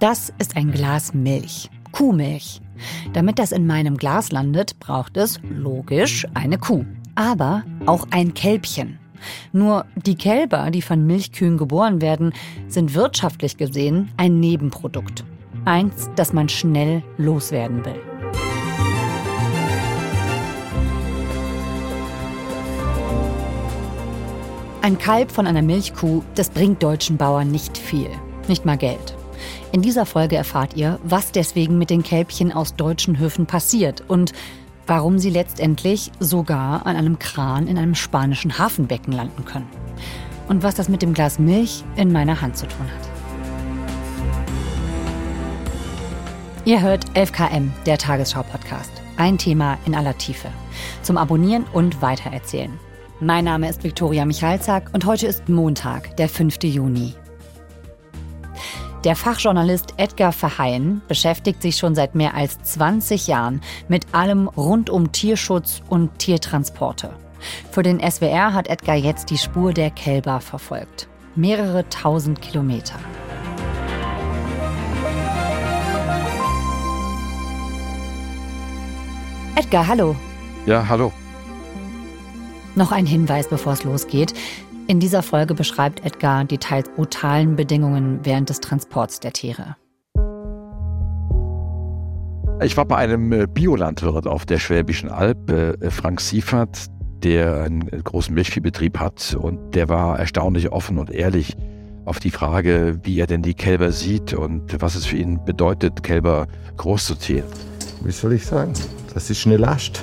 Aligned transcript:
Das 0.00 0.32
ist 0.38 0.56
ein 0.56 0.72
Glas 0.72 1.14
Milch. 1.14 1.70
Kuhmilch. 1.92 2.60
Damit 3.12 3.38
das 3.38 3.52
in 3.52 3.66
meinem 3.66 3.96
Glas 3.96 4.32
landet, 4.32 4.80
braucht 4.80 5.16
es, 5.16 5.40
logisch, 5.48 6.26
eine 6.34 6.58
Kuh. 6.58 6.84
Aber 7.14 7.62
auch 7.86 8.08
ein 8.10 8.34
Kälbchen. 8.34 8.98
Nur 9.52 9.86
die 9.94 10.16
Kälber, 10.16 10.70
die 10.72 10.82
von 10.82 11.06
Milchkühen 11.06 11.56
geboren 11.56 12.02
werden, 12.02 12.32
sind 12.66 12.94
wirtschaftlich 12.94 13.56
gesehen 13.56 14.10
ein 14.16 14.40
Nebenprodukt. 14.40 15.24
Eins, 15.64 16.10
das 16.16 16.32
man 16.32 16.48
schnell 16.48 17.02
loswerden 17.16 17.84
will. 17.84 18.00
Ein 24.82 24.98
Kalb 24.98 25.30
von 25.30 25.46
einer 25.46 25.62
Milchkuh, 25.62 26.22
das 26.34 26.50
bringt 26.50 26.82
deutschen 26.82 27.16
Bauern 27.16 27.50
nicht 27.50 27.78
viel, 27.78 28.10
nicht 28.48 28.66
mal 28.66 28.76
Geld. 28.76 29.16
In 29.74 29.82
dieser 29.82 30.06
Folge 30.06 30.36
erfahrt 30.36 30.76
ihr, 30.76 31.00
was 31.02 31.32
deswegen 31.32 31.78
mit 31.78 31.90
den 31.90 32.04
Kälbchen 32.04 32.52
aus 32.52 32.76
deutschen 32.76 33.18
Höfen 33.18 33.46
passiert 33.46 34.04
und 34.06 34.32
warum 34.86 35.18
sie 35.18 35.30
letztendlich 35.30 36.12
sogar 36.20 36.86
an 36.86 36.94
einem 36.94 37.18
Kran 37.18 37.66
in 37.66 37.76
einem 37.76 37.96
spanischen 37.96 38.56
Hafenbecken 38.56 39.12
landen 39.12 39.44
können. 39.44 39.66
Und 40.46 40.62
was 40.62 40.76
das 40.76 40.88
mit 40.88 41.02
dem 41.02 41.12
Glas 41.12 41.40
Milch 41.40 41.82
in 41.96 42.12
meiner 42.12 42.40
Hand 42.40 42.56
zu 42.56 42.68
tun 42.68 42.86
hat. 42.86 43.08
Ihr 46.64 46.80
hört 46.80 47.06
11KM, 47.16 47.70
der 47.84 47.98
Tagesschau-Podcast. 47.98 48.92
Ein 49.16 49.38
Thema 49.38 49.76
in 49.86 49.96
aller 49.96 50.16
Tiefe. 50.16 50.50
Zum 51.02 51.18
Abonnieren 51.18 51.64
und 51.72 52.00
Weitererzählen. 52.00 52.78
Mein 53.18 53.44
Name 53.46 53.68
ist 53.68 53.82
Viktoria 53.82 54.24
Michalzack 54.24 54.90
und 54.92 55.04
heute 55.04 55.26
ist 55.26 55.48
Montag, 55.48 56.16
der 56.16 56.28
5. 56.28 56.62
Juni. 56.62 57.14
Der 59.04 59.16
Fachjournalist 59.16 59.92
Edgar 59.98 60.32
Verheyen 60.32 61.02
beschäftigt 61.08 61.60
sich 61.60 61.76
schon 61.76 61.94
seit 61.94 62.14
mehr 62.14 62.34
als 62.34 62.62
20 62.62 63.26
Jahren 63.26 63.60
mit 63.86 64.14
allem 64.14 64.48
rund 64.48 64.88
um 64.88 65.12
Tierschutz 65.12 65.82
und 65.90 66.18
Tiertransporte. 66.18 67.10
Für 67.70 67.82
den 67.82 68.00
SWR 68.00 68.54
hat 68.54 68.68
Edgar 68.68 68.96
jetzt 68.96 69.28
die 69.28 69.36
Spur 69.36 69.74
der 69.74 69.90
Kälber 69.90 70.40
verfolgt. 70.40 71.06
Mehrere 71.34 71.86
tausend 71.90 72.40
Kilometer. 72.40 72.94
Edgar, 79.56 79.86
hallo. 79.86 80.16
Ja, 80.64 80.88
hallo. 80.88 81.12
Noch 82.74 82.90
ein 82.90 83.04
Hinweis, 83.04 83.48
bevor 83.48 83.74
es 83.74 83.84
losgeht. 83.84 84.32
In 84.86 85.00
dieser 85.00 85.22
Folge 85.22 85.54
beschreibt 85.54 86.04
Edgar 86.04 86.44
die 86.44 86.58
teils 86.58 86.90
brutalen 86.90 87.56
Bedingungen 87.56 88.20
während 88.22 88.50
des 88.50 88.60
Transports 88.60 89.18
der 89.18 89.32
Tiere. 89.32 89.76
Ich 92.62 92.76
war 92.76 92.84
bei 92.84 92.96
einem 92.96 93.32
äh, 93.32 93.46
Biolandwirt 93.46 94.26
auf 94.26 94.44
der 94.44 94.58
Schwäbischen 94.58 95.08
Alb, 95.08 95.50
äh, 95.50 95.90
Frank 95.90 96.20
Siefert, 96.20 96.86
der 97.22 97.62
einen 97.62 97.86
großen 97.86 98.34
Milchviehbetrieb 98.34 98.98
hat 98.98 99.34
und 99.34 99.74
der 99.74 99.88
war 99.88 100.18
erstaunlich 100.18 100.70
offen 100.70 100.98
und 100.98 101.10
ehrlich 101.10 101.56
auf 102.04 102.20
die 102.20 102.30
Frage, 102.30 103.00
wie 103.02 103.18
er 103.18 103.26
denn 103.26 103.40
die 103.40 103.54
Kälber 103.54 103.90
sieht 103.90 104.34
und 104.34 104.82
was 104.82 104.96
es 104.96 105.06
für 105.06 105.16
ihn 105.16 105.42
bedeutet, 105.46 106.02
Kälber 106.02 106.46
großzuziehen. 106.76 107.44
Wie 108.02 108.12
soll 108.12 108.34
ich 108.34 108.44
sagen? 108.44 108.74
Das 109.14 109.30
ist 109.30 109.46
eine 109.46 109.56
Last. 109.56 110.02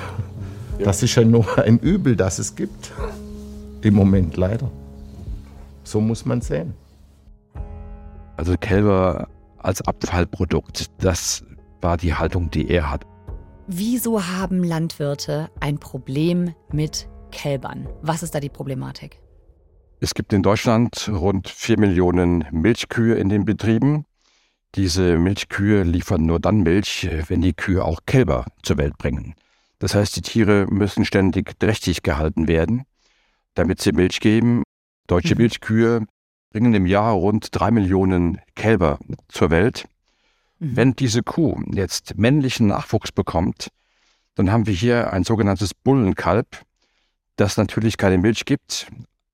Das 0.80 1.04
ist 1.04 1.14
ja 1.14 1.24
nur 1.24 1.60
ein 1.60 1.78
Übel, 1.78 2.16
das 2.16 2.40
es 2.40 2.56
gibt. 2.56 2.92
Im 3.84 3.96
Moment 3.96 4.38
leider. 4.38 4.70
So 5.84 6.00
muss 6.00 6.26
man 6.26 6.42
sehen. 6.42 6.74
Also 8.38 8.56
Kälber 8.58 9.28
als 9.58 9.82
Abfallprodukt, 9.82 10.88
das 11.00 11.44
war 11.82 11.98
die 11.98 12.14
Haltung, 12.14 12.52
die 12.52 12.70
er 12.70 12.92
hat. 12.92 13.06
Wieso 13.68 14.24
haben 14.24 14.64
Landwirte 14.64 15.50
ein 15.60 15.80
Problem 15.80 16.54
mit 16.72 17.08
Kälbern? 17.32 17.88
Was 18.02 18.24
ist 18.24 18.36
da 18.36 18.40
die 18.40 18.50
Problematik? 18.50 19.20
Es 20.00 20.14
gibt 20.14 20.34
in 20.34 20.44
Deutschland 20.44 21.10
rund 21.12 21.48
vier 21.48 21.80
Millionen 21.80 22.46
Milchkühe 22.52 23.16
in 23.16 23.30
den 23.30 23.46
Betrieben. 23.46 24.06
Diese 24.76 25.18
Milchkühe 25.18 25.84
liefern 25.84 26.26
nur 26.26 26.40
dann 26.40 26.62
Milch, 26.62 27.08
wenn 27.28 27.42
die 27.42 27.54
Kühe 27.54 27.84
auch 27.84 28.00
Kälber 28.06 28.46
zur 28.64 28.78
Welt 28.78 28.98
bringen. 28.98 29.36
Das 29.80 29.96
heißt, 29.96 30.16
die 30.16 30.22
Tiere 30.22 30.66
müssen 30.70 31.06
ständig 31.06 31.60
trächtig 31.60 32.04
gehalten 32.04 32.48
werden 32.48 32.86
damit 33.56 33.82
sie 33.82 33.92
Milch 33.92 34.20
geben. 34.20 34.64
Deutsche 35.08 35.36
mhm. 35.36 35.42
Milchkühe 35.42 36.06
bringen 36.52 36.74
im 36.74 36.86
Jahr 36.86 37.14
rund 37.14 37.48
drei 37.52 37.72
Millionen 37.72 38.40
Kälber 38.56 39.00
zur 39.28 39.50
Welt. 39.50 39.86
Mhm. 40.60 40.76
Wenn 40.76 40.96
diese 40.96 41.24
Kuh 41.24 41.62
jetzt 41.72 42.18
männlichen 42.18 42.68
Nachwuchs 42.68 43.12
bekommt, 43.12 43.70
dann 44.36 44.52
haben 44.52 44.68
wir 44.68 44.74
hier 44.74 45.12
ein 45.12 45.24
sogenanntes 45.24 45.74
Bullenkalb, 45.74 46.64
das 47.36 47.58
natürlich 47.58 47.98
keine 47.98 48.18
Milch 48.18 48.46
gibt, 48.46 48.88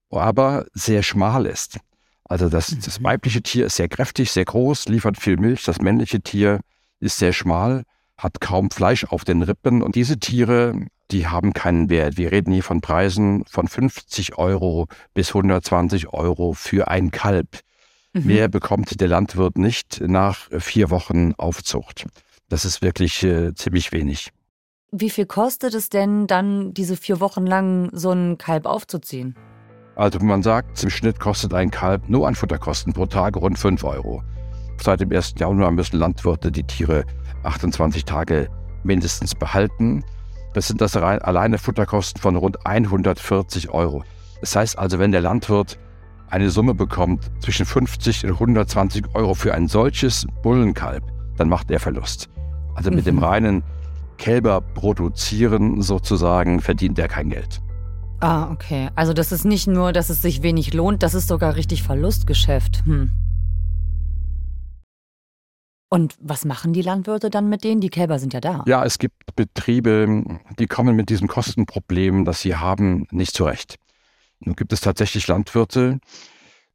aber 0.10 0.66
sehr 0.74 1.04
schmal 1.04 1.46
ist. 1.46 1.80
Also 2.26 2.50
das, 2.50 2.72
mhm. 2.72 2.82
das 2.84 3.04
weibliche 3.04 3.42
Tier 3.42 3.66
ist 3.68 3.76
sehr 3.76 3.88
kräftig, 3.88 4.32
sehr 4.32 4.46
groß, 4.46 4.88
liefert 4.90 5.18
viel 5.18 5.38
Milch. 5.38 5.64
Das 5.64 5.80
männliche 5.80 6.22
Tier 6.22 6.60
ist 7.00 7.18
sehr 7.18 7.34
schmal, 7.34 7.84
hat 8.18 8.42
kaum 8.42 8.72
Fleisch 8.72 9.06
auf 9.06 9.24
den 9.24 9.44
Rippen. 9.44 9.82
Und 9.82 9.96
diese 9.96 10.20
Tiere 10.20 10.88
die 11.12 11.28
haben 11.28 11.54
keinen 11.54 11.90
Wert. 11.90 12.18
Wir 12.18 12.32
reden 12.32 12.52
hier 12.52 12.64
von 12.64 12.82
Preisen 12.82 13.44
von 13.46 13.68
50 13.68 14.38
Euro 14.38 14.88
bis 15.14 15.30
120 15.30 16.10
Euro 16.10 16.54
für 16.54 16.88
ein 16.90 17.12
Kalb. 17.12 17.60
Mhm. 18.14 18.26
Mehr 18.26 18.48
bekommt 18.48 19.00
der 19.00 19.08
Landwirt 19.08 19.58
nicht 19.58 20.02
nach 20.02 20.50
vier 20.60 20.90
Wochen 20.90 21.34
Aufzucht. 21.38 22.06
Das 22.50 22.66
ist 22.66 22.82
wirklich 22.82 23.24
äh, 23.24 23.54
ziemlich 23.54 23.92
wenig. 23.92 24.32
Wie 24.92 25.10
viel 25.10 25.26
kostet 25.26 25.74
es 25.74 25.90
denn 25.90 26.28
dann, 26.28 26.74
diese 26.74 26.96
vier 26.96 27.20
Wochen 27.20 27.46
lang 27.46 27.90
so 27.92 28.12
ein 28.12 28.38
Kalb 28.38 28.66
aufzuziehen? 28.66 29.36
Also 29.96 30.20
man 30.20 30.44
sagt, 30.44 30.82
im 30.84 30.90
Schnitt 30.90 31.20
kostet 31.20 31.54
ein 31.54 31.72
Kalb 31.72 32.08
nur 32.08 32.28
an 32.28 32.36
Futterkosten 32.36 32.94
pro 32.94 33.06
Tag 33.06 33.36
rund 33.36 33.60
5 33.60 33.84
Euro. 33.84 34.24
Seit 34.82 35.02
dem 35.02 35.12
1. 35.12 35.34
Januar 35.40 35.72
müssen 35.72 35.98
Landwirte 35.98 36.52
die 36.52 36.64
Tiere 36.64 37.04
28 37.44 38.06
Tage 38.06 38.48
mindestens 38.84 39.36
behalten. 39.36 40.04
Das 40.58 40.66
sind 40.66 40.82
das 40.82 40.98
alleine 40.98 41.60
Futterkosten 41.60 42.20
von 42.20 42.36
rund 42.36 42.66
140 42.66 43.70
Euro. 43.70 44.04
Das 44.42 44.56
heißt 44.56 44.80
also, 44.80 44.98
wenn 44.98 45.12
der 45.12 45.22
Landwirt 45.22 45.78
eine 46.32 46.50
Summe 46.50 46.74
bekommt 46.74 47.30
zwischen 47.42 47.64
50 47.64 48.26
und 48.26 48.32
120 48.32 49.06
Euro 49.14 49.36
für 49.36 49.54
ein 49.54 49.68
solches 49.68 50.26
Bullenkalb, 50.42 51.04
dann 51.38 51.48
macht 51.48 51.70
er 51.70 51.80
Verlust. 51.80 52.32
Also 52.74 52.90
mit 52.90 53.02
mhm. 53.02 53.06
dem 53.06 53.20
reinen 53.20 53.64
Kälber 54.18 54.62
produzieren 54.62 55.84
sozusagen 55.84 56.60
verdient 56.60 56.98
er 56.98 57.08
kein 57.08 57.30
Geld. 57.30 57.62
Ah, 58.22 58.50
okay. 58.50 58.90
Also 58.96 59.14
das 59.14 59.32
ist 59.32 59.46
nicht 59.46 59.68
nur, 59.68 59.94
dass 59.94 60.10
es 60.10 60.24
sich 60.24 60.42
wenig 60.42 60.74
lohnt, 60.74 61.04
das 61.04 61.14
ist 61.14 61.28
sogar 61.28 61.56
richtig 61.56 61.84
Verlustgeschäft. 61.84 62.84
Hm. 62.84 63.12
Und 65.90 66.16
was 66.20 66.44
machen 66.44 66.74
die 66.74 66.82
Landwirte 66.82 67.30
dann 67.30 67.48
mit 67.48 67.64
denen? 67.64 67.80
Die 67.80 67.90
Kälber 67.90 68.20
sind 68.20 68.34
ja 68.34 68.42
da. 68.42 68.64
Ja, 68.68 68.84
es 68.84 69.00
gibt 69.00 69.36
Betriebe, 69.36 70.40
die 70.60 70.68
kommen 70.68 70.96
mit 70.96 71.10
diesem 71.10 71.28
Kostenproblem, 71.28 72.26
das 72.26 72.42
sie 72.42 72.56
haben, 72.56 73.08
nicht 73.12 73.34
zurecht. 73.34 73.78
Nun 74.40 74.56
gibt 74.56 74.74
es 74.74 74.82
tatsächlich 74.82 75.28
Landwirte, 75.28 76.00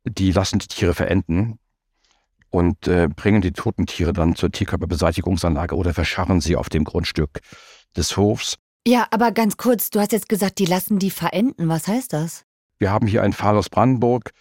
die 0.05 0.33
lassen 0.33 0.59
die 0.59 0.67
Tiere 0.67 0.95
verenden 0.95 1.59
und 2.51 2.89
äh, 2.89 3.09
bringen 3.09 3.43
die 3.43 3.53
toten 3.53 3.87
Tiere 3.87 4.13
dann 4.13 4.35
zur 4.35 4.51
Tierkörperbeseitigungsanlage 4.51 5.77
oder 5.77 5.95
verscharren 5.95 6.41
sie 6.41 6.57
auf 6.57 6.69
dem 6.69 6.85
Grundstück 6.85 7.41
des 7.97 8.17
Hofs. 8.17 8.57
Ja, 8.87 9.07
aber 9.11 9.31
ganz 9.31 9.57
kurz, 9.57 9.91
du 9.91 10.01
hast 10.01 10.13
jetzt 10.13 10.29
gesagt, 10.29 10.59
die 10.59 10.67
lassen 10.67 10.99
die 10.99 11.11
verenden. 11.11 11.69
Was 11.69 11.87
heißt 11.87 12.13
das? 12.13 12.45
Wir 12.79 12.91
haben 12.91 13.07
hier 13.07 13.23
einen 13.23 13.33
Fall 13.33 13.57
aus 13.57 13.71
Brandenburg. 13.71 14.33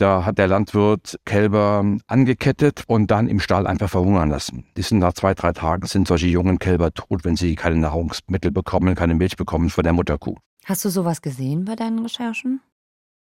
Da 0.00 0.24
hat 0.24 0.38
der 0.38 0.46
Landwirt 0.48 1.20
Kälber 1.26 1.84
angekettet 2.06 2.84
und 2.86 3.10
dann 3.10 3.28
im 3.28 3.38
Stall 3.38 3.66
einfach 3.66 3.90
verhungern 3.90 4.30
lassen. 4.30 4.64
Die 4.78 4.80
sind 4.80 5.00
nach 5.00 5.12
zwei, 5.12 5.34
drei 5.34 5.52
Tagen 5.52 5.86
sind 5.86 6.08
solche 6.08 6.26
jungen 6.26 6.58
Kälber 6.58 6.90
tot, 6.94 7.22
wenn 7.26 7.36
sie 7.36 7.54
keine 7.54 7.76
Nahrungsmittel 7.76 8.50
bekommen, 8.50 8.94
keine 8.94 9.14
Milch 9.14 9.36
bekommen 9.36 9.68
von 9.68 9.84
der 9.84 9.92
Mutterkuh. 9.92 10.36
Hast 10.64 10.86
du 10.86 10.88
sowas 10.88 11.20
gesehen 11.20 11.66
bei 11.66 11.76
deinen 11.76 11.98
Recherchen? 11.98 12.62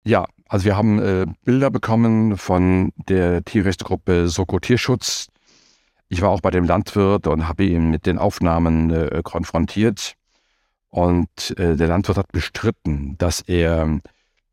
Ja, 0.04 0.26
also 0.50 0.66
wir 0.66 0.76
haben 0.76 0.98
äh, 0.98 1.28
Bilder 1.46 1.70
bekommen 1.70 2.38
von 2.38 2.92
der 3.08 3.46
Tierrechtsgruppe 3.46 4.28
Soko 4.28 4.58
Tierschutz. 4.58 5.28
Ich 6.10 6.24
war 6.24 6.32
auch 6.32 6.42
bei 6.42 6.50
dem 6.50 6.64
Landwirt 6.64 7.28
und 7.28 7.48
habe 7.48 7.66
ihn 7.66 7.92
mit 7.92 8.08
den 8.08 8.18
Aufnahmen 8.18 8.90
äh, 8.90 9.22
konfrontiert. 9.24 10.16
Und 10.90 11.56
äh, 11.60 11.76
der 11.76 11.88
Landwirt 11.88 12.18
hat 12.18 12.32
bestritten, 12.32 13.16
dass 13.20 13.42
er 13.42 14.00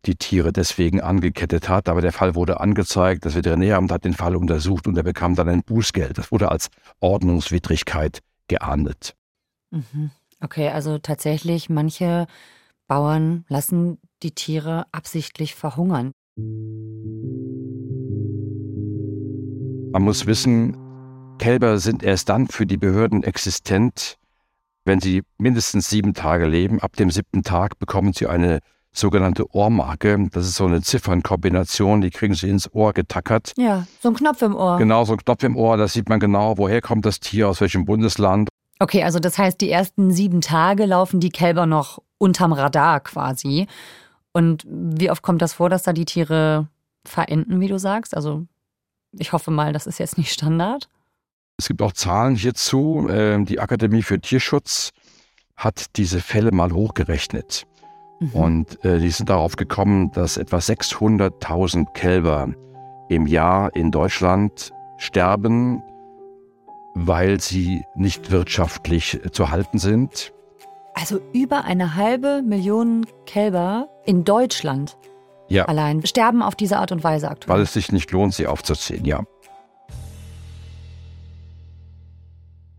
die 0.07 0.17
Tiere 0.17 0.53
deswegen 0.53 1.01
angekettet 1.01 1.69
hat. 1.69 1.89
Aber 1.89 2.01
der 2.01 2.13
Fall 2.13 2.35
wurde 2.35 2.61
angezeigt, 2.61 3.25
das 3.25 3.35
Veterinäramt 3.35 3.93
hat 3.93 4.05
den 4.05 4.15
Fall 4.15 4.37
untersucht 4.37 4.87
und 4.87 4.97
er 4.97 5.03
bekam 5.03 5.35
dann 5.35 5.49
ein 5.49 5.63
Bußgeld. 5.63 6.19
Das 6.19 6.33
wurde 6.33 6.51
als 6.51 6.69
Ordnungswidrigkeit 7.01 8.21
geahndet. 8.49 9.15
Mhm. 9.71 10.11
Okay, 10.41 10.69
also 10.71 10.99
tatsächlich, 10.99 11.69
manche 11.69 12.27
Bauern 12.87 13.45
lassen 13.49 13.99
die 14.23 14.33
Tiere 14.33 14.87
absichtlich 14.91 15.55
verhungern. 15.55 16.13
Man 19.93 20.03
muss 20.03 20.27
wissen, 20.27 20.77
Kälber 21.39 21.79
sind 21.79 22.03
erst 22.03 22.29
dann 22.29 22.49
für 22.49 22.67
die 22.67 22.77
Behörden 22.77 23.23
existent, 23.23 24.17
wenn 24.85 25.01
sie 25.01 25.23
mindestens 25.39 25.91
sieben 25.91 26.15
Tage 26.15 26.47
leben. 26.47 26.81
Ab 26.81 26.97
dem 26.97 27.11
siebten 27.11 27.43
Tag 27.43 27.79
bekommen 27.79 28.13
sie 28.13 28.27
eine 28.27 28.61
sogenannte 28.93 29.53
Ohrmarke. 29.55 30.29
Das 30.33 30.47
ist 30.47 30.57
so 30.57 30.67
eine 30.67 30.83
Ziffernkombination, 30.83 32.01
die 32.01 32.11
kriegen 32.11 32.35
sie 32.35 32.49
ins 32.49 32.73
Ohr 32.75 32.93
getackert. 32.93 33.53
Ja, 33.57 33.87
so 34.01 34.09
ein 34.09 34.15
Knopf 34.15 34.43
im 34.43 34.55
Ohr. 34.55 34.79
Genau, 34.79 35.05
so 35.05 35.13
ein 35.13 35.19
Knopf 35.19 35.43
im 35.43 35.57
Ohr, 35.57 35.77
da 35.77 35.89
sieht 35.89 36.09
man 36.09 36.21
genau, 36.21 36.59
woher 36.59 36.81
kommt 36.81 37.05
das 37.05 37.21
Tier, 37.21 37.49
aus 37.49 37.61
welchem 37.61 37.85
Bundesland. 37.85 38.49
Okay, 38.79 39.05
also 39.05 39.19
das 39.19 39.39
heißt, 39.39 39.61
die 39.61 39.71
ersten 39.71 40.11
sieben 40.11 40.41
Tage 40.41 40.87
laufen 40.87 41.21
die 41.21 41.31
Kälber 41.31 41.67
noch 41.67 42.03
unterm 42.19 42.53
Radar 42.53 43.01
quasi. 43.01 43.67
Und 44.33 44.65
wie 44.69 45.11
oft 45.11 45.23
kommt 45.23 45.43
das 45.43 45.55
vor, 45.55 45.69
dass 45.69 45.83
da 45.83 45.93
die 45.93 46.05
Tiere 46.05 46.69
verenden, 47.05 47.61
wie 47.61 47.69
du 47.69 47.79
sagst? 47.79 48.17
Also 48.17 48.47
ich 49.13 49.33
hoffe 49.33 49.51
mal, 49.51 49.73
das 49.73 49.87
ist 49.87 49.99
jetzt 49.99 50.19
nicht 50.19 50.33
Standard. 50.33 50.89
Es 51.59 51.69
gibt 51.69 51.83
auch 51.83 51.93
Zahlen 51.93 52.37
hierzu. 52.37 53.07
Ähm, 53.11 53.45
die 53.45 53.61
Akademie 53.61 54.03
für 54.03 54.21
Tierschutz 54.21 54.93
hat 55.57 55.97
diese 55.97 56.21
Fälle 56.21 56.53
mal 56.53 56.73
hochgerechnet. 56.73 57.67
Mhm. 58.21 58.31
Und 58.33 58.85
äh, 58.85 58.99
die 58.99 59.11
sind 59.11 59.29
darauf 59.31 59.57
gekommen, 59.57 60.13
dass 60.13 60.37
etwa 60.37 60.59
600.000 60.59 61.93
Kälber 61.93 62.49
im 63.09 63.27
Jahr 63.27 63.75
in 63.75 63.91
Deutschland 63.91 64.71
sterben, 64.99 65.83
weil 66.95 67.41
sie 67.41 67.85
nicht 67.97 68.31
wirtschaftlich 68.31 69.21
zu 69.33 69.51
halten 69.51 69.79
sind. 69.79 70.33
Also 70.95 71.21
über 71.33 71.65
eine 71.65 71.97
halbe 71.97 72.43
Million 72.43 73.07
Kälber 73.25 73.89
in 74.05 74.25
Deutschland 74.25 74.97
ja. 75.49 75.65
allein 75.65 76.05
sterben 76.07 76.43
auf 76.43 76.55
diese 76.55 76.79
Art 76.79 76.93
und 76.93 77.03
Weise 77.05 77.31
aktuell. 77.31 77.57
Weil 77.57 77.63
es 77.63 77.73
sich 77.73 77.93
nicht 77.93 78.11
lohnt, 78.13 78.35
sie 78.35 78.47
aufzuziehen, 78.47 79.05
ja. 79.05 79.25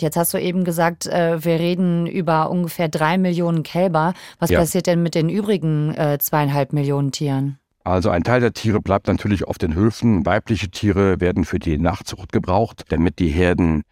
Jetzt 0.01 0.17
hast 0.17 0.33
du 0.33 0.39
eben 0.39 0.63
gesagt, 0.63 1.05
äh, 1.05 1.43
wir 1.43 1.59
reden 1.59 2.07
über 2.07 2.49
ungefähr 2.49 2.89
drei 2.89 3.17
Millionen 3.17 3.63
Kälber. 3.63 4.13
Was 4.39 4.49
ja. 4.49 4.59
passiert 4.59 4.87
denn 4.87 5.03
mit 5.03 5.15
den 5.15 5.29
übrigen 5.29 5.93
äh, 5.95 6.17
zweieinhalb 6.19 6.73
Millionen 6.73 7.11
Tieren? 7.11 7.57
Also 7.83 8.09
ein 8.09 8.23
Teil 8.23 8.41
der 8.41 8.53
Tiere 8.53 8.79
bleibt 8.79 9.07
natürlich 9.07 9.47
auf 9.47 9.57
den 9.57 9.73
Höfen. 9.73 10.25
Weibliche 10.25 10.69
Tiere 10.69 11.19
werden 11.19 11.45
für 11.45 11.59
die 11.59 11.77
Nachzucht 11.77 12.31
gebraucht, 12.31 12.85
damit 12.89 13.19
die 13.19 13.29
Herden 13.29 13.83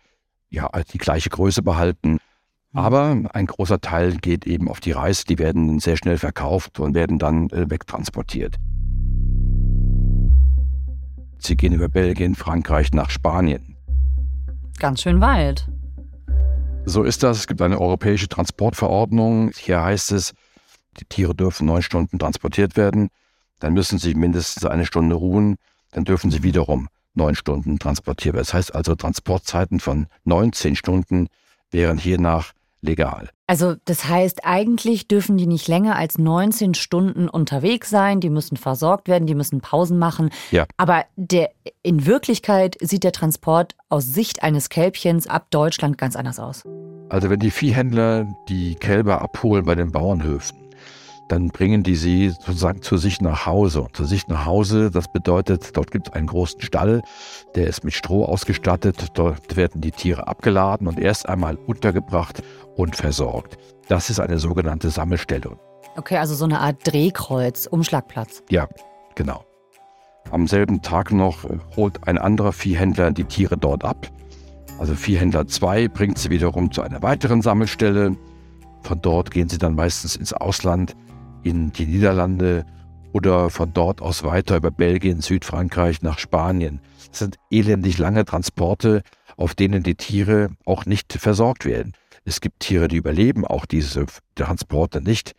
ja 0.49 0.69
die 0.91 0.97
gleiche 0.97 1.29
Größe 1.29 1.63
behalten. 1.63 2.19
Mhm. 2.71 2.79
Aber 2.79 3.17
ein 3.33 3.45
großer 3.47 3.81
Teil 3.81 4.17
geht 4.17 4.45
eben 4.45 4.69
auf 4.69 4.79
die 4.79 4.91
Reise. 4.91 5.25
Die 5.25 5.39
werden 5.39 5.79
sehr 5.79 5.97
schnell 5.97 6.17
verkauft 6.17 6.79
und 6.79 6.93
werden 6.93 7.17
dann 7.17 7.49
äh, 7.49 7.69
wegtransportiert. 7.69 8.55
Sie 11.39 11.55
gehen 11.55 11.73
über 11.73 11.87
Belgien, 11.87 12.35
Frankreich 12.35 12.91
nach 12.91 13.09
Spanien. 13.09 13.77
Ganz 14.77 15.01
schön 15.01 15.21
weit. 15.21 15.67
So 16.85 17.03
ist 17.03 17.23
das. 17.23 17.37
Es 17.37 17.47
gibt 17.47 17.61
eine 17.61 17.79
europäische 17.79 18.27
Transportverordnung. 18.27 19.51
Hier 19.55 19.83
heißt 19.83 20.11
es, 20.11 20.33
die 20.99 21.05
Tiere 21.05 21.35
dürfen 21.35 21.67
neun 21.67 21.81
Stunden 21.81 22.17
transportiert 22.17 22.77
werden. 22.77 23.09
Dann 23.59 23.73
müssen 23.73 23.99
sie 23.99 24.15
mindestens 24.15 24.65
eine 24.65 24.85
Stunde 24.85 25.15
ruhen. 25.15 25.57
Dann 25.91 26.05
dürfen 26.05 26.31
sie 26.31 26.43
wiederum 26.43 26.89
neun 27.13 27.35
Stunden 27.35 27.79
transportiert 27.79 28.33
werden. 28.33 28.45
Das 28.45 28.53
heißt 28.53 28.75
also, 28.75 28.95
Transportzeiten 28.95 29.79
von 29.79 30.07
19 30.23 30.75
Stunden 30.75 31.27
wären 31.71 31.97
hiernach 31.97 32.53
legal. 32.81 33.29
Also 33.47 33.75
das 33.85 34.07
heißt, 34.07 34.45
eigentlich 34.45 35.07
dürfen 35.07 35.37
die 35.37 35.47
nicht 35.47 35.67
länger 35.67 35.95
als 35.95 36.17
19 36.17 36.75
Stunden 36.75 37.27
unterwegs 37.27 37.89
sein, 37.89 38.19
die 38.19 38.29
müssen 38.29 38.57
versorgt 38.57 39.07
werden, 39.07 39.25
die 39.25 39.35
müssen 39.35 39.61
Pausen 39.61 39.97
machen. 39.97 40.29
Ja. 40.51 40.65
Aber 40.77 41.05
der, 41.15 41.49
in 41.81 42.05
Wirklichkeit 42.05 42.77
sieht 42.79 43.03
der 43.03 43.11
Transport 43.11 43.75
aus 43.89 44.05
Sicht 44.05 44.43
eines 44.43 44.69
Kälbchens 44.69 45.27
ab 45.27 45.47
Deutschland 45.49 45.97
ganz 45.97 46.15
anders 46.15 46.39
aus. 46.39 46.63
Also 47.09 47.29
wenn 47.29 47.39
die 47.39 47.51
Viehhändler 47.51 48.27
die 48.47 48.75
Kälber 48.75 49.21
abholen 49.21 49.65
bei 49.65 49.75
den 49.75 49.91
Bauernhöfen, 49.91 50.68
dann 51.29 51.49
bringen 51.49 51.83
die 51.83 51.95
sie 51.95 52.29
sozusagen 52.29 52.81
zu 52.81 52.97
sich 52.97 53.21
nach 53.21 53.45
Hause. 53.45 53.87
Zu 53.93 54.03
sich 54.03 54.27
nach 54.27 54.45
Hause, 54.45 54.91
das 54.91 55.07
bedeutet, 55.11 55.77
dort 55.77 55.91
gibt 55.91 56.09
es 56.09 56.13
einen 56.13 56.27
großen 56.27 56.61
Stall, 56.61 57.01
der 57.55 57.67
ist 57.67 57.83
mit 57.83 57.93
Stroh 57.93 58.25
ausgestattet. 58.25 59.07
Dort 59.13 59.55
werden 59.55 59.79
die 59.79 59.91
Tiere 59.91 60.27
abgeladen 60.27 60.87
und 60.87 60.99
erst 60.99 61.29
einmal 61.29 61.55
untergebracht 61.55 62.41
und 62.75 62.95
versorgt. 62.95 63.57
Das 63.87 64.09
ist 64.09 64.19
eine 64.19 64.39
sogenannte 64.39 64.89
Sammelstelle. 64.89 65.57
Okay, 65.95 66.17
also 66.17 66.33
so 66.33 66.45
eine 66.45 66.59
Art 66.59 66.77
Drehkreuz, 66.83 67.67
Umschlagplatz. 67.67 68.43
Ja, 68.49 68.67
genau. 69.15 69.45
Am 70.31 70.47
selben 70.47 70.81
Tag 70.81 71.11
noch 71.11 71.43
holt 71.75 72.07
ein 72.07 72.17
anderer 72.17 72.53
Viehhändler 72.53 73.11
die 73.11 73.23
Tiere 73.23 73.57
dort 73.57 73.83
ab. 73.83 74.07
Also 74.79 74.95
Viehhändler 74.95 75.47
2 75.47 75.89
bringt 75.89 76.17
sie 76.17 76.29
wiederum 76.29 76.71
zu 76.71 76.81
einer 76.81 77.01
weiteren 77.01 77.41
Sammelstelle. 77.41 78.15
Von 78.83 79.01
dort 79.01 79.31
gehen 79.31 79.49
sie 79.49 79.57
dann 79.57 79.75
meistens 79.75 80.15
ins 80.15 80.33
Ausland 80.33 80.95
in 81.43 81.71
die 81.71 81.85
Niederlande 81.85 82.65
oder 83.13 83.49
von 83.49 83.73
dort 83.73 84.01
aus 84.01 84.23
weiter 84.23 84.57
über 84.57 84.71
Belgien, 84.71 85.21
Südfrankreich 85.21 86.01
nach 86.01 86.19
Spanien. 86.19 86.79
Das 87.09 87.19
sind 87.19 87.37
elendig 87.49 87.97
lange 87.97 88.25
Transporte, 88.25 89.01
auf 89.37 89.55
denen 89.55 89.83
die 89.83 89.95
Tiere 89.95 90.49
auch 90.65 90.85
nicht 90.85 91.13
versorgt 91.13 91.65
werden. 91.65 91.93
Es 92.25 92.41
gibt 92.41 92.59
Tiere, 92.59 92.87
die 92.87 92.97
überleben 92.97 93.45
auch 93.45 93.65
diese 93.65 94.05
Transporte 94.35 95.01
nicht. 95.01 95.33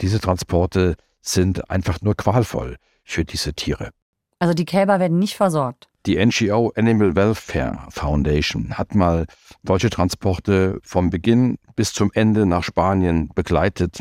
Diese 0.00 0.20
Transporte 0.20 0.96
sind 1.20 1.70
einfach 1.70 2.00
nur 2.00 2.14
qualvoll 2.14 2.76
für 3.04 3.24
diese 3.24 3.52
Tiere. 3.52 3.90
Also 4.38 4.54
die 4.54 4.64
Kälber 4.64 5.00
werden 5.00 5.18
nicht 5.18 5.36
versorgt. 5.36 5.88
Die 6.06 6.24
NGO 6.24 6.72
Animal 6.76 7.14
Welfare 7.14 7.78
Foundation 7.90 8.78
hat 8.78 8.94
mal 8.94 9.26
deutsche 9.62 9.90
Transporte 9.90 10.80
vom 10.82 11.10
Beginn 11.10 11.58
bis 11.76 11.92
zum 11.92 12.10
Ende 12.14 12.46
nach 12.46 12.62
Spanien 12.62 13.28
begleitet 13.34 14.00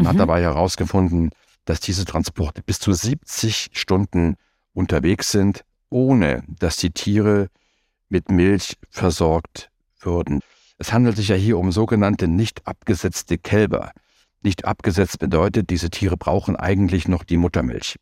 und 0.00 0.06
mhm. 0.06 0.08
hat 0.08 0.18
dabei 0.18 0.40
herausgefunden, 0.40 1.30
dass 1.66 1.80
diese 1.80 2.06
Transporte 2.06 2.62
bis 2.62 2.78
zu 2.78 2.92
70 2.92 3.68
Stunden 3.72 4.36
unterwegs 4.72 5.30
sind, 5.30 5.64
ohne 5.90 6.42
dass 6.48 6.76
die 6.76 6.90
Tiere 6.90 7.48
mit 8.08 8.30
Milch 8.30 8.78
versorgt 8.88 9.70
würden. 10.00 10.40
Es 10.78 10.92
handelt 10.92 11.16
sich 11.16 11.28
ja 11.28 11.36
hier 11.36 11.58
um 11.58 11.70
sogenannte 11.70 12.28
nicht 12.28 12.66
abgesetzte 12.66 13.36
Kälber. 13.36 13.92
Nicht 14.42 14.64
abgesetzt 14.64 15.18
bedeutet, 15.18 15.68
diese 15.68 15.90
Tiere 15.90 16.16
brauchen 16.16 16.56
eigentlich 16.56 17.06
noch 17.06 17.24
die 17.24 17.36
Muttermilch. 17.36 17.96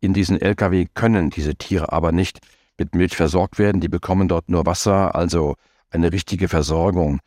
In 0.00 0.14
diesen 0.14 0.40
Lkw 0.40 0.86
können 0.94 1.28
diese 1.28 1.56
Tiere 1.56 1.92
aber 1.92 2.10
nicht 2.10 2.38
mit 2.78 2.94
Milch 2.94 3.16
versorgt 3.16 3.58
werden. 3.58 3.82
Die 3.82 3.88
bekommen 3.88 4.28
dort 4.28 4.48
nur 4.48 4.64
Wasser, 4.64 5.14
also 5.14 5.56
eine 5.90 6.10
richtige 6.10 6.48
Versorgung 6.48 7.20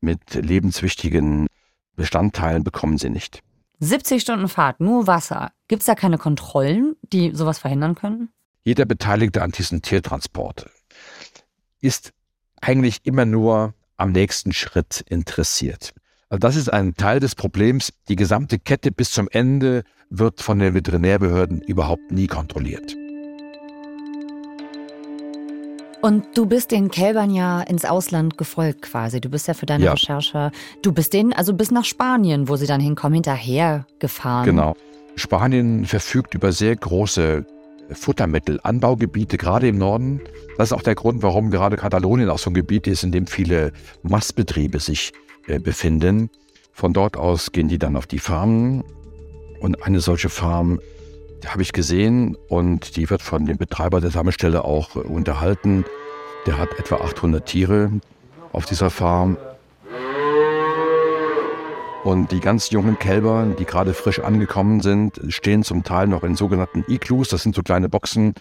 mit 0.00 0.34
lebenswichtigen 0.34 1.48
Bestandteilen 1.96 2.62
bekommen 2.62 2.98
sie 2.98 3.10
nicht. 3.10 3.42
70 3.80 4.20
Stunden 4.20 4.48
Fahrt, 4.48 4.80
nur 4.80 5.06
Wasser. 5.06 5.52
Gibt 5.68 5.82
es 5.82 5.86
da 5.86 5.94
keine 5.94 6.18
Kontrollen, 6.18 6.96
die 7.12 7.34
sowas 7.34 7.58
verhindern 7.58 7.94
können? 7.94 8.30
Jeder 8.64 8.84
Beteiligte 8.84 9.42
an 9.42 9.50
diesen 9.50 9.82
Tiertransporten 9.82 10.70
ist 11.80 12.12
eigentlich 12.60 13.00
immer 13.04 13.24
nur 13.24 13.74
am 13.96 14.12
nächsten 14.12 14.52
Schritt 14.52 15.04
interessiert. 15.08 15.94
Also 16.28 16.40
das 16.40 16.56
ist 16.56 16.72
ein 16.72 16.94
Teil 16.94 17.20
des 17.20 17.34
Problems. 17.34 17.92
Die 18.08 18.16
gesamte 18.16 18.58
Kette 18.58 18.92
bis 18.92 19.10
zum 19.12 19.28
Ende 19.30 19.84
wird 20.10 20.42
von 20.42 20.58
den 20.58 20.74
Veterinärbehörden 20.74 21.62
überhaupt 21.62 22.10
nie 22.10 22.26
kontrolliert. 22.26 22.94
Und 26.00 26.24
du 26.36 26.46
bist 26.46 26.70
den 26.70 26.90
Kälbern 26.90 27.30
ja 27.30 27.60
ins 27.60 27.84
Ausland 27.84 28.38
gefolgt 28.38 28.82
quasi. 28.82 29.20
Du 29.20 29.28
bist 29.28 29.48
ja 29.48 29.54
für 29.54 29.66
deine 29.66 29.86
ja. 29.86 29.92
Recherche, 29.92 30.52
du 30.82 30.92
bist 30.92 31.12
denen 31.12 31.32
also 31.32 31.52
bis 31.54 31.70
nach 31.72 31.84
Spanien, 31.84 32.48
wo 32.48 32.56
sie 32.56 32.66
dann 32.66 32.80
hinkommen, 32.80 33.14
hinterher 33.14 33.84
gefahren. 33.98 34.44
Genau. 34.44 34.76
Spanien 35.16 35.84
verfügt 35.84 36.34
über 36.34 36.52
sehr 36.52 36.76
große 36.76 37.44
Futtermittelanbaugebiete, 37.90 39.38
gerade 39.38 39.68
im 39.68 39.78
Norden. 39.78 40.20
Das 40.56 40.68
ist 40.68 40.72
auch 40.72 40.82
der 40.82 40.94
Grund, 40.94 41.22
warum 41.22 41.50
gerade 41.50 41.76
Katalonien 41.76 42.30
auch 42.30 42.38
so 42.38 42.50
ein 42.50 42.54
Gebiet 42.54 42.86
ist, 42.86 43.02
in 43.02 43.10
dem 43.10 43.26
viele 43.26 43.72
Mastbetriebe 44.02 44.78
sich 44.78 45.12
äh, 45.48 45.58
befinden. 45.58 46.30
Von 46.72 46.92
dort 46.92 47.16
aus 47.16 47.50
gehen 47.50 47.66
die 47.66 47.78
dann 47.78 47.96
auf 47.96 48.06
die 48.06 48.20
Farmen. 48.20 48.84
Und 49.58 49.82
eine 49.82 49.98
solche 49.98 50.28
Farm 50.28 50.78
habe 51.46 51.62
ich 51.62 51.72
gesehen 51.72 52.36
und 52.48 52.96
die 52.96 53.08
wird 53.10 53.22
von 53.22 53.46
dem 53.46 53.58
Betreiber 53.58 54.00
der 54.00 54.10
Sammelstelle 54.10 54.64
auch 54.64 54.96
äh, 54.96 55.00
unterhalten. 55.00 55.84
Der 56.46 56.58
hat 56.58 56.78
etwa 56.78 56.96
800 56.96 57.44
Tiere 57.46 57.90
auf 58.52 58.66
dieser 58.66 58.90
Farm. 58.90 59.36
Und 62.04 62.32
die 62.32 62.40
ganz 62.40 62.70
jungen 62.70 62.98
Kälber, 62.98 63.46
die 63.58 63.64
gerade 63.64 63.92
frisch 63.92 64.20
angekommen 64.20 64.80
sind, 64.80 65.20
stehen 65.28 65.62
zum 65.62 65.84
Teil 65.84 66.06
noch 66.06 66.22
in 66.22 66.36
sogenannten 66.36 66.84
Iglus. 66.88 67.28
Das 67.28 67.42
sind 67.42 67.54
so 67.54 67.62
kleine 67.62 67.88
Boxen, 67.88 68.34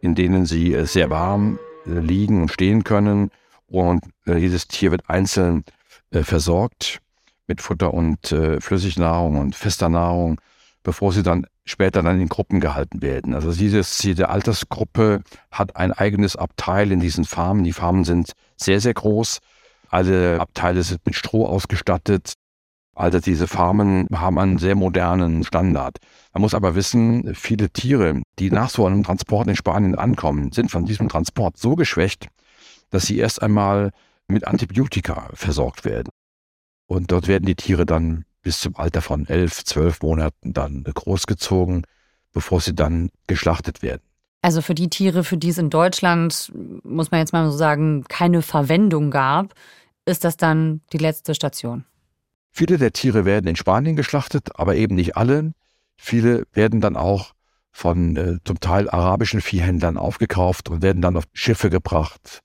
in 0.00 0.14
denen 0.14 0.46
sie 0.46 0.74
äh, 0.74 0.84
sehr 0.84 1.10
warm 1.10 1.58
äh, 1.86 1.98
liegen 1.98 2.42
und 2.42 2.52
stehen 2.52 2.84
können. 2.84 3.30
Und 3.66 4.04
jedes 4.26 4.68
Tier 4.68 4.90
wird 4.90 5.08
einzeln 5.08 5.64
versorgt 6.12 7.00
mit 7.48 7.60
Futter 7.60 7.92
und 7.92 8.28
Flüssignahrung 8.60 9.38
und 9.38 9.56
fester 9.56 9.88
Nahrung 9.88 10.38
bevor 10.84 11.12
sie 11.12 11.24
dann 11.24 11.46
später 11.64 12.02
dann 12.02 12.20
in 12.20 12.28
Gruppen 12.28 12.60
gehalten 12.60 13.02
werden. 13.02 13.34
Also 13.34 13.52
dieses, 13.52 13.98
diese 13.98 14.28
Altersgruppe 14.28 15.22
hat 15.50 15.76
ein 15.76 15.92
eigenes 15.92 16.36
Abteil 16.36 16.92
in 16.92 17.00
diesen 17.00 17.24
Farmen. 17.24 17.64
Die 17.64 17.72
Farmen 17.72 18.04
sind 18.04 18.32
sehr, 18.56 18.80
sehr 18.80 18.94
groß. 18.94 19.38
Alle 19.88 20.40
Abteile 20.40 20.82
sind 20.82 21.04
mit 21.06 21.14
Stroh 21.14 21.46
ausgestattet. 21.46 22.34
Also 22.94 23.18
diese 23.18 23.48
Farmen 23.48 24.06
haben 24.14 24.38
einen 24.38 24.58
sehr 24.58 24.76
modernen 24.76 25.42
Standard. 25.42 25.98
Man 26.32 26.42
muss 26.42 26.54
aber 26.54 26.74
wissen, 26.74 27.34
viele 27.34 27.70
Tiere, 27.70 28.22
die 28.38 28.50
nach 28.50 28.70
so 28.70 28.86
einem 28.86 29.02
Transport 29.02 29.48
in 29.48 29.56
Spanien 29.56 29.96
ankommen, 29.96 30.52
sind 30.52 30.70
von 30.70 30.84
diesem 30.84 31.08
Transport 31.08 31.56
so 31.56 31.74
geschwächt, 31.74 32.28
dass 32.90 33.06
sie 33.06 33.18
erst 33.18 33.42
einmal 33.42 33.90
mit 34.28 34.46
Antibiotika 34.46 35.28
versorgt 35.34 35.84
werden. 35.84 36.10
Und 36.86 37.10
dort 37.10 37.26
werden 37.26 37.46
die 37.46 37.56
Tiere 37.56 37.86
dann 37.86 38.24
bis 38.44 38.60
zum 38.60 38.76
Alter 38.76 39.02
von 39.02 39.26
elf, 39.26 39.64
zwölf 39.64 40.02
Monaten 40.02 40.52
dann 40.52 40.84
großgezogen, 40.84 41.84
bevor 42.32 42.60
sie 42.60 42.74
dann 42.74 43.10
geschlachtet 43.26 43.82
werden. 43.82 44.02
Also 44.42 44.60
für 44.60 44.74
die 44.74 44.90
Tiere, 44.90 45.24
für 45.24 45.38
die 45.38 45.48
es 45.48 45.58
in 45.58 45.70
Deutschland, 45.70 46.52
muss 46.84 47.10
man 47.10 47.20
jetzt 47.20 47.32
mal 47.32 47.50
so 47.50 47.56
sagen, 47.56 48.04
keine 48.04 48.42
Verwendung 48.42 49.10
gab, 49.10 49.54
ist 50.04 50.22
das 50.22 50.36
dann 50.36 50.82
die 50.92 50.98
letzte 50.98 51.34
Station. 51.34 51.86
Viele 52.50 52.76
der 52.76 52.92
Tiere 52.92 53.24
werden 53.24 53.46
in 53.48 53.56
Spanien 53.56 53.96
geschlachtet, 53.96 54.50
aber 54.60 54.76
eben 54.76 54.94
nicht 54.94 55.16
alle. 55.16 55.54
Viele 55.96 56.44
werden 56.52 56.80
dann 56.80 56.96
auch 56.96 57.32
von 57.72 58.16
äh, 58.16 58.38
zum 58.44 58.60
Teil 58.60 58.88
arabischen 58.88 59.40
Viehhändlern 59.40 59.96
aufgekauft 59.96 60.68
und 60.68 60.82
werden 60.82 61.02
dann 61.02 61.16
auf 61.16 61.24
Schiffe 61.32 61.70
gebracht, 61.70 62.40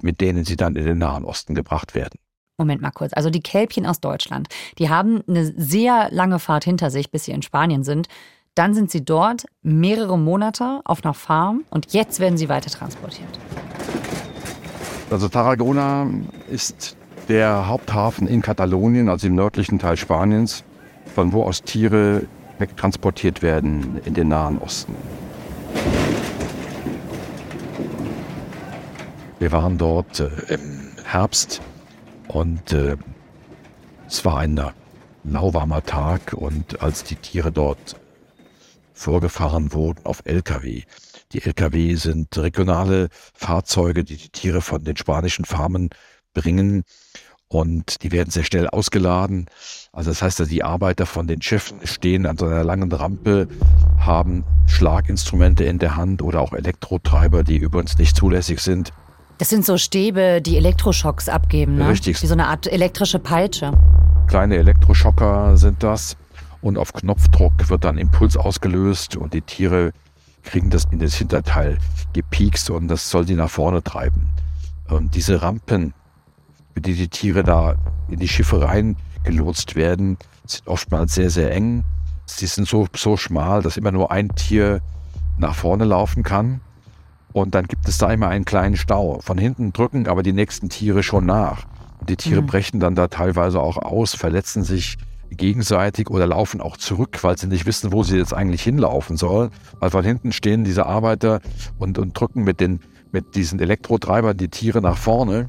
mit 0.00 0.20
denen 0.20 0.44
sie 0.44 0.56
dann 0.56 0.76
in 0.76 0.86
den 0.86 0.98
Nahen 0.98 1.24
Osten 1.24 1.54
gebracht 1.54 1.94
werden. 1.94 2.18
Moment 2.56 2.80
mal 2.80 2.92
kurz. 2.92 3.12
Also 3.14 3.30
die 3.30 3.40
Kälbchen 3.40 3.84
aus 3.84 4.00
Deutschland, 4.00 4.48
die 4.78 4.88
haben 4.88 5.22
eine 5.28 5.44
sehr 5.44 6.08
lange 6.10 6.38
Fahrt 6.38 6.64
hinter 6.64 6.90
sich, 6.90 7.10
bis 7.10 7.24
sie 7.24 7.32
in 7.32 7.42
Spanien 7.42 7.82
sind. 7.82 8.08
Dann 8.54 8.74
sind 8.74 8.90
sie 8.90 9.04
dort 9.04 9.46
mehrere 9.62 10.16
Monate 10.16 10.80
auf 10.84 11.04
einer 11.04 11.14
Farm 11.14 11.64
und 11.70 11.92
jetzt 11.92 12.20
werden 12.20 12.38
sie 12.38 12.48
weiter 12.48 12.70
transportiert. 12.70 13.40
Also 15.10 15.28
Tarragona 15.28 16.08
ist 16.48 16.96
der 17.28 17.66
Haupthafen 17.66 18.28
in 18.28 18.42
Katalonien, 18.42 19.08
also 19.08 19.26
im 19.26 19.34
nördlichen 19.34 19.80
Teil 19.80 19.96
Spaniens, 19.96 20.62
von 21.14 21.32
wo 21.32 21.42
aus 21.42 21.62
Tiere 21.62 22.22
wegtransportiert 22.58 23.42
werden 23.42 24.00
in 24.04 24.14
den 24.14 24.28
Nahen 24.28 24.58
Osten. 24.58 24.94
Wir 29.40 29.50
waren 29.50 29.76
dort 29.76 30.20
äh, 30.20 30.54
im 30.54 30.92
Herbst 31.04 31.60
und 32.28 32.72
äh, 32.72 32.96
es 34.06 34.24
war 34.24 34.38
ein 34.38 34.60
lauwarmer 35.24 35.82
Tag 35.82 36.34
und 36.34 36.82
als 36.82 37.04
die 37.04 37.16
Tiere 37.16 37.52
dort 37.52 37.96
vorgefahren 38.92 39.72
wurden 39.72 40.04
auf 40.04 40.22
Lkw. 40.24 40.82
Die 41.32 41.42
Lkw 41.42 41.94
sind 41.96 42.36
regionale 42.38 43.08
Fahrzeuge, 43.34 44.04
die 44.04 44.16
die 44.16 44.28
Tiere 44.28 44.60
von 44.60 44.84
den 44.84 44.96
spanischen 44.96 45.44
Farmen 45.44 45.90
bringen 46.32 46.84
und 47.48 48.02
die 48.02 48.12
werden 48.12 48.30
sehr 48.30 48.44
schnell 48.44 48.68
ausgeladen. 48.68 49.46
Also 49.92 50.10
das 50.10 50.22
heißt, 50.22 50.40
dass 50.40 50.48
die 50.48 50.64
Arbeiter 50.64 51.06
von 51.06 51.26
den 51.26 51.42
Schiffen 51.42 51.86
stehen 51.86 52.26
an 52.26 52.36
so 52.36 52.46
einer 52.46 52.64
langen 52.64 52.90
Rampe, 52.92 53.48
haben 53.98 54.44
Schlaginstrumente 54.66 55.64
in 55.64 55.78
der 55.78 55.96
Hand 55.96 56.22
oder 56.22 56.40
auch 56.40 56.52
Elektrotreiber, 56.52 57.42
die 57.42 57.56
übrigens 57.56 57.98
nicht 57.98 58.16
zulässig 58.16 58.60
sind 58.60 58.92
das 59.38 59.48
sind 59.48 59.64
so 59.64 59.76
Stäbe, 59.76 60.40
die 60.40 60.56
Elektroschocks 60.56 61.28
abgeben, 61.28 61.76
ne? 61.76 61.88
Richtig. 61.88 62.22
Wie 62.22 62.26
so 62.26 62.34
eine 62.34 62.46
Art 62.46 62.66
elektrische 62.66 63.18
Peitsche. 63.18 63.72
Kleine 64.26 64.56
Elektroschocker 64.56 65.56
sind 65.56 65.82
das. 65.82 66.16
Und 66.60 66.78
auf 66.78 66.92
Knopfdruck 66.94 67.68
wird 67.68 67.84
dann 67.84 67.98
Impuls 67.98 68.36
ausgelöst 68.36 69.16
und 69.16 69.34
die 69.34 69.42
Tiere 69.42 69.92
kriegen 70.44 70.70
das 70.70 70.84
in 70.90 70.98
das 70.98 71.14
Hinterteil 71.14 71.78
gepiekst 72.14 72.70
und 72.70 72.88
das 72.88 73.10
soll 73.10 73.26
sie 73.26 73.34
nach 73.34 73.50
vorne 73.50 73.82
treiben. 73.82 74.28
Und 74.88 75.14
diese 75.14 75.42
Rampen, 75.42 75.92
mit 76.74 76.86
denen 76.86 76.96
die 76.96 77.08
Tiere 77.08 77.42
da 77.42 77.74
in 78.08 78.18
die 78.18 78.28
Schiffe 78.28 78.62
reingelotst 78.62 79.76
werden, 79.76 80.16
sind 80.46 80.66
oftmals 80.66 81.14
sehr, 81.14 81.30
sehr 81.30 81.52
eng. 81.52 81.84
Sie 82.26 82.46
sind 82.46 82.66
so, 82.66 82.86
so 82.96 83.16
schmal, 83.16 83.62
dass 83.62 83.76
immer 83.76 83.92
nur 83.92 84.10
ein 84.10 84.30
Tier 84.30 84.80
nach 85.38 85.54
vorne 85.54 85.84
laufen 85.84 86.22
kann. 86.22 86.60
Und 87.34 87.56
dann 87.56 87.66
gibt 87.66 87.88
es 87.88 87.98
da 87.98 88.12
immer 88.12 88.28
einen 88.28 88.44
kleinen 88.44 88.76
Stau. 88.76 89.18
Von 89.20 89.38
hinten 89.38 89.72
drücken 89.72 90.06
aber 90.06 90.22
die 90.22 90.32
nächsten 90.32 90.68
Tiere 90.68 91.02
schon 91.02 91.26
nach. 91.26 91.64
Und 91.98 92.08
die 92.08 92.16
Tiere 92.16 92.42
mhm. 92.42 92.46
brechen 92.46 92.78
dann 92.78 92.94
da 92.94 93.08
teilweise 93.08 93.60
auch 93.60 93.76
aus, 93.76 94.14
verletzen 94.14 94.62
sich 94.62 94.98
gegenseitig 95.30 96.10
oder 96.10 96.28
laufen 96.28 96.60
auch 96.60 96.76
zurück, 96.76 97.18
weil 97.24 97.36
sie 97.36 97.48
nicht 97.48 97.66
wissen, 97.66 97.92
wo 97.92 98.04
sie 98.04 98.16
jetzt 98.16 98.32
eigentlich 98.32 98.62
hinlaufen 98.62 99.16
sollen. 99.16 99.50
Weil 99.80 99.90
von 99.90 100.04
hinten 100.04 100.30
stehen 100.30 100.62
diese 100.62 100.86
Arbeiter 100.86 101.40
und, 101.76 101.98
und 101.98 102.12
drücken 102.18 102.44
mit, 102.44 102.60
den, 102.60 102.78
mit 103.10 103.34
diesen 103.34 103.58
Elektrotreibern 103.58 104.36
die 104.36 104.48
Tiere 104.48 104.80
nach 104.80 104.96
vorne 104.96 105.48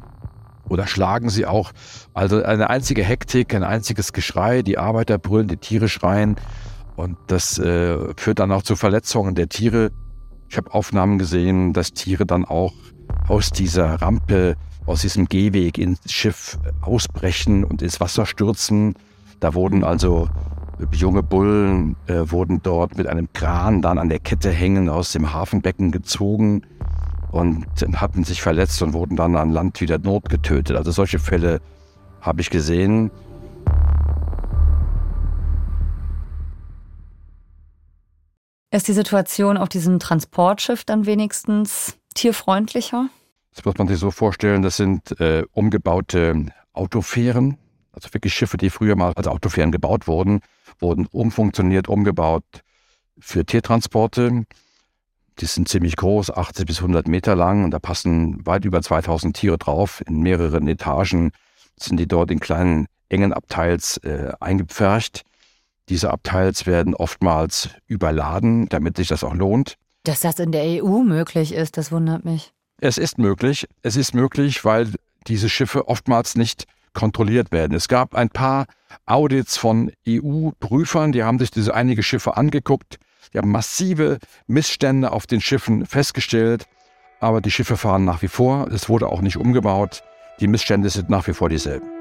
oder 0.68 0.88
schlagen 0.88 1.30
sie 1.30 1.46
auch. 1.46 1.72
Also 2.16 2.42
eine 2.42 2.72
einzige 2.72 3.04
Hektik, 3.04 3.54
ein 3.54 3.64
einziges 3.64 4.12
Geschrei, 4.12 4.64
die 4.64 4.80
Arbeiter 4.80 5.20
brüllen, 5.20 5.48
die 5.48 5.58
Tiere 5.58 5.88
schreien 5.88 6.38
und 6.96 7.16
das 7.28 7.60
äh, 7.60 7.96
führt 8.18 8.40
dann 8.40 8.52
auch 8.52 8.64
zu 8.64 8.76
Verletzungen 8.76 9.36
der 9.36 9.50
Tiere. 9.50 9.92
Ich 10.50 10.58
habe 10.58 10.74
Aufnahmen 10.74 11.18
gesehen, 11.18 11.74
dass 11.74 11.94
Tiere 11.94 12.26
dann 12.26 12.46
auch 12.46 12.74
aus 13.28 13.52
dieser 13.52 14.02
Rampe, 14.02 14.56
aus 14.86 15.02
diesem 15.02 15.26
Gehweg 15.26 15.78
ins 15.78 16.12
Schiff 16.12 16.58
ausbrechen 16.82 17.64
und 17.64 17.82
ins 17.82 18.00
Wasser 18.00 18.26
stürzen. 18.26 18.96
Da 19.40 19.54
wurden 19.54 19.84
also 19.84 20.30
junge 20.92 21.24
Bullen 21.24 21.96
äh, 22.08 22.24
wurden 22.26 22.62
dort 22.62 22.98
mit 22.98 23.08
einem 23.08 23.32
Kran 23.34 23.82
dann 23.82 23.98
an 23.98 24.10
der 24.10 24.20
Kette 24.20 24.52
hängen 24.52 24.90
aus 24.90 25.12
dem 25.12 25.34
Hafenbecken 25.34 25.92
gezogen 25.92 26.64
und 27.32 27.66
hatten 27.96 28.24
sich 28.24 28.42
verletzt 28.42 28.82
und 28.82 28.94
wurden 28.94 29.16
dann 29.16 29.36
an 29.36 29.52
Land 29.52 29.82
wieder 29.82 29.98
notgetötet. 29.98 30.78
Also 30.78 30.92
solche 30.92 31.20
Fälle 31.20 31.60
habe 32.22 32.42
ich 32.42 32.50
gesehen. 32.50 33.12
Ist 38.76 38.90
die 38.90 38.94
Situation 38.94 39.56
auf 39.56 39.70
diesem 39.70 40.00
Transportschiff 40.00 40.84
dann 40.84 41.06
wenigstens 41.06 41.98
tierfreundlicher? 42.14 43.08
Das 43.54 43.64
muss 43.64 43.78
man 43.78 43.88
sich 43.88 43.98
so 43.98 44.12
vorstellen, 44.12 44.64
das 44.64 44.76
sind 44.76 45.18
äh, 45.22 45.46
umgebaute 45.54 46.48
Autofähren, 46.74 47.58
also 47.94 48.14
wirklich 48.14 48.34
Schiffe, 48.34 48.58
die 48.58 48.70
früher 48.70 48.98
mal 48.98 49.14
als 49.16 49.28
Autofähren 49.28 49.72
gebaut 49.72 50.08
wurden, 50.08 50.42
wurden 50.80 51.06
umfunktioniert, 51.06 51.88
umgebaut 51.88 52.44
für 53.18 53.46
Tiertransporte. 53.46 54.44
Die 55.40 55.46
sind 55.46 55.70
ziemlich 55.70 55.96
groß, 55.96 56.32
80 56.32 56.66
bis 56.66 56.80
100 56.80 57.08
Meter 57.08 57.34
lang 57.38 57.64
und 57.64 57.72
da 57.72 57.80
passen 57.80 58.46
weit 58.46 58.66
über 58.66 58.82
2000 58.82 59.38
Tiere 59.38 59.58
drauf. 59.58 60.04
In 60.06 60.20
mehreren 60.20 60.68
Etagen 60.68 61.32
sind 61.78 61.98
die 61.98 62.10
dort 62.10 62.30
in 62.30 62.42
kleinen, 62.42 62.88
engen 63.08 63.32
Abteils 63.32 63.96
äh, 64.04 64.34
eingepfercht. 64.42 65.24
Diese 65.90 66.12
Abteils 66.12 66.66
werden 66.66 66.96
oftmals 66.96 67.70
überladen, 67.88 68.68
damit 68.70 68.98
sich 68.98 69.08
das 69.08 69.24
auch 69.24 69.36
lohnt. 69.36 69.76
Dass 70.04 70.22
das 70.22 70.40
in 70.40 70.52
der 70.52 70.84
EU 70.84 71.00
möglich 71.04 71.54
ist, 71.54 71.78
das 71.78 71.92
wundert 71.92 72.26
mich. 72.26 72.54
Es 72.82 72.98
ist 72.98 73.18
möglich. 73.18 73.68
Es 73.82 73.96
ist 73.96 74.14
möglich, 74.14 74.66
weil 74.66 74.92
diese 75.28 75.50
Schiffe 75.50 75.88
oftmals 75.88 76.36
nicht 76.36 76.66
kontrolliert 76.94 77.52
werden. 77.52 77.76
Es 77.76 77.88
gab 77.88 78.16
ein 78.16 78.30
paar 78.30 78.66
Audits 79.06 79.58
von 79.58 79.92
EU-Prüfern, 80.08 81.12
die 81.12 81.24
haben 81.24 81.40
sich 81.40 81.52
diese 81.52 81.74
einige 81.74 82.04
Schiffe 82.04 82.38
angeguckt. 82.38 82.98
Die 83.34 83.38
haben 83.38 83.52
massive 83.52 84.20
Missstände 84.48 85.12
auf 85.12 85.28
den 85.28 85.42
Schiffen 85.42 85.86
festgestellt. 85.86 86.66
Aber 87.20 87.42
die 87.42 87.52
Schiffe 87.52 87.78
fahren 87.78 88.06
nach 88.06 88.22
wie 88.22 88.28
vor. 88.28 88.68
Es 88.72 88.90
wurde 88.90 89.08
auch 89.08 89.22
nicht 89.22 89.38
umgebaut. 89.38 90.04
Die 90.40 90.48
Missstände 90.48 90.90
sind 90.90 91.10
nach 91.10 91.28
wie 91.28 91.34
vor 91.34 91.50
dieselben. 91.50 91.95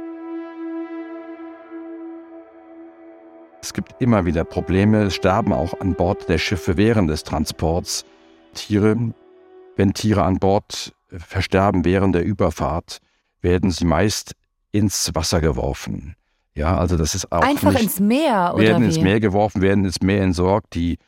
Es 3.65 3.73
gibt 3.73 3.95
immer 3.99 4.27
wieder 4.27 4.45
Probleme. 4.45 5.05
Es 5.05 5.15
sterben 5.15 5.55
auch 5.55 5.81
an 5.81 5.95
Bord 5.95 6.29
der 6.29 6.37
Schiffe 6.37 6.77
während 6.77 7.09
des 7.09 7.23
Transports 7.23 8.05
Tiere. 8.53 9.15
Wenn 9.75 9.95
Tiere 9.95 10.23
an 10.23 10.39
Bord 10.39 10.95
versterben 11.09 11.87
während 11.87 12.15
der 12.15 12.27
Überfahrt, 12.27 12.99
werden 13.41 13.71
sie 13.71 13.87
meist 13.87 14.35
ins 14.71 15.15
Wasser 15.15 15.41
geworfen. 15.41 16.15
Ja, 16.55 16.77
also 16.77 16.99
das 16.99 17.15
ist 17.15 17.33
auch 17.33 17.41
einfach 17.41 17.73
nicht, 17.73 17.85
ins 17.85 18.01
Meer 18.01 18.53
oder 18.55 18.65
werden 18.65 18.83
wie? 18.83 18.87
ins 18.89 19.01
Meer 19.01 19.21
geworfen, 19.21 19.63
werden 19.63 19.87
ins 19.87 20.03
Meer 20.03 20.21
entsorgt. 20.21 20.75
Die 20.75 20.99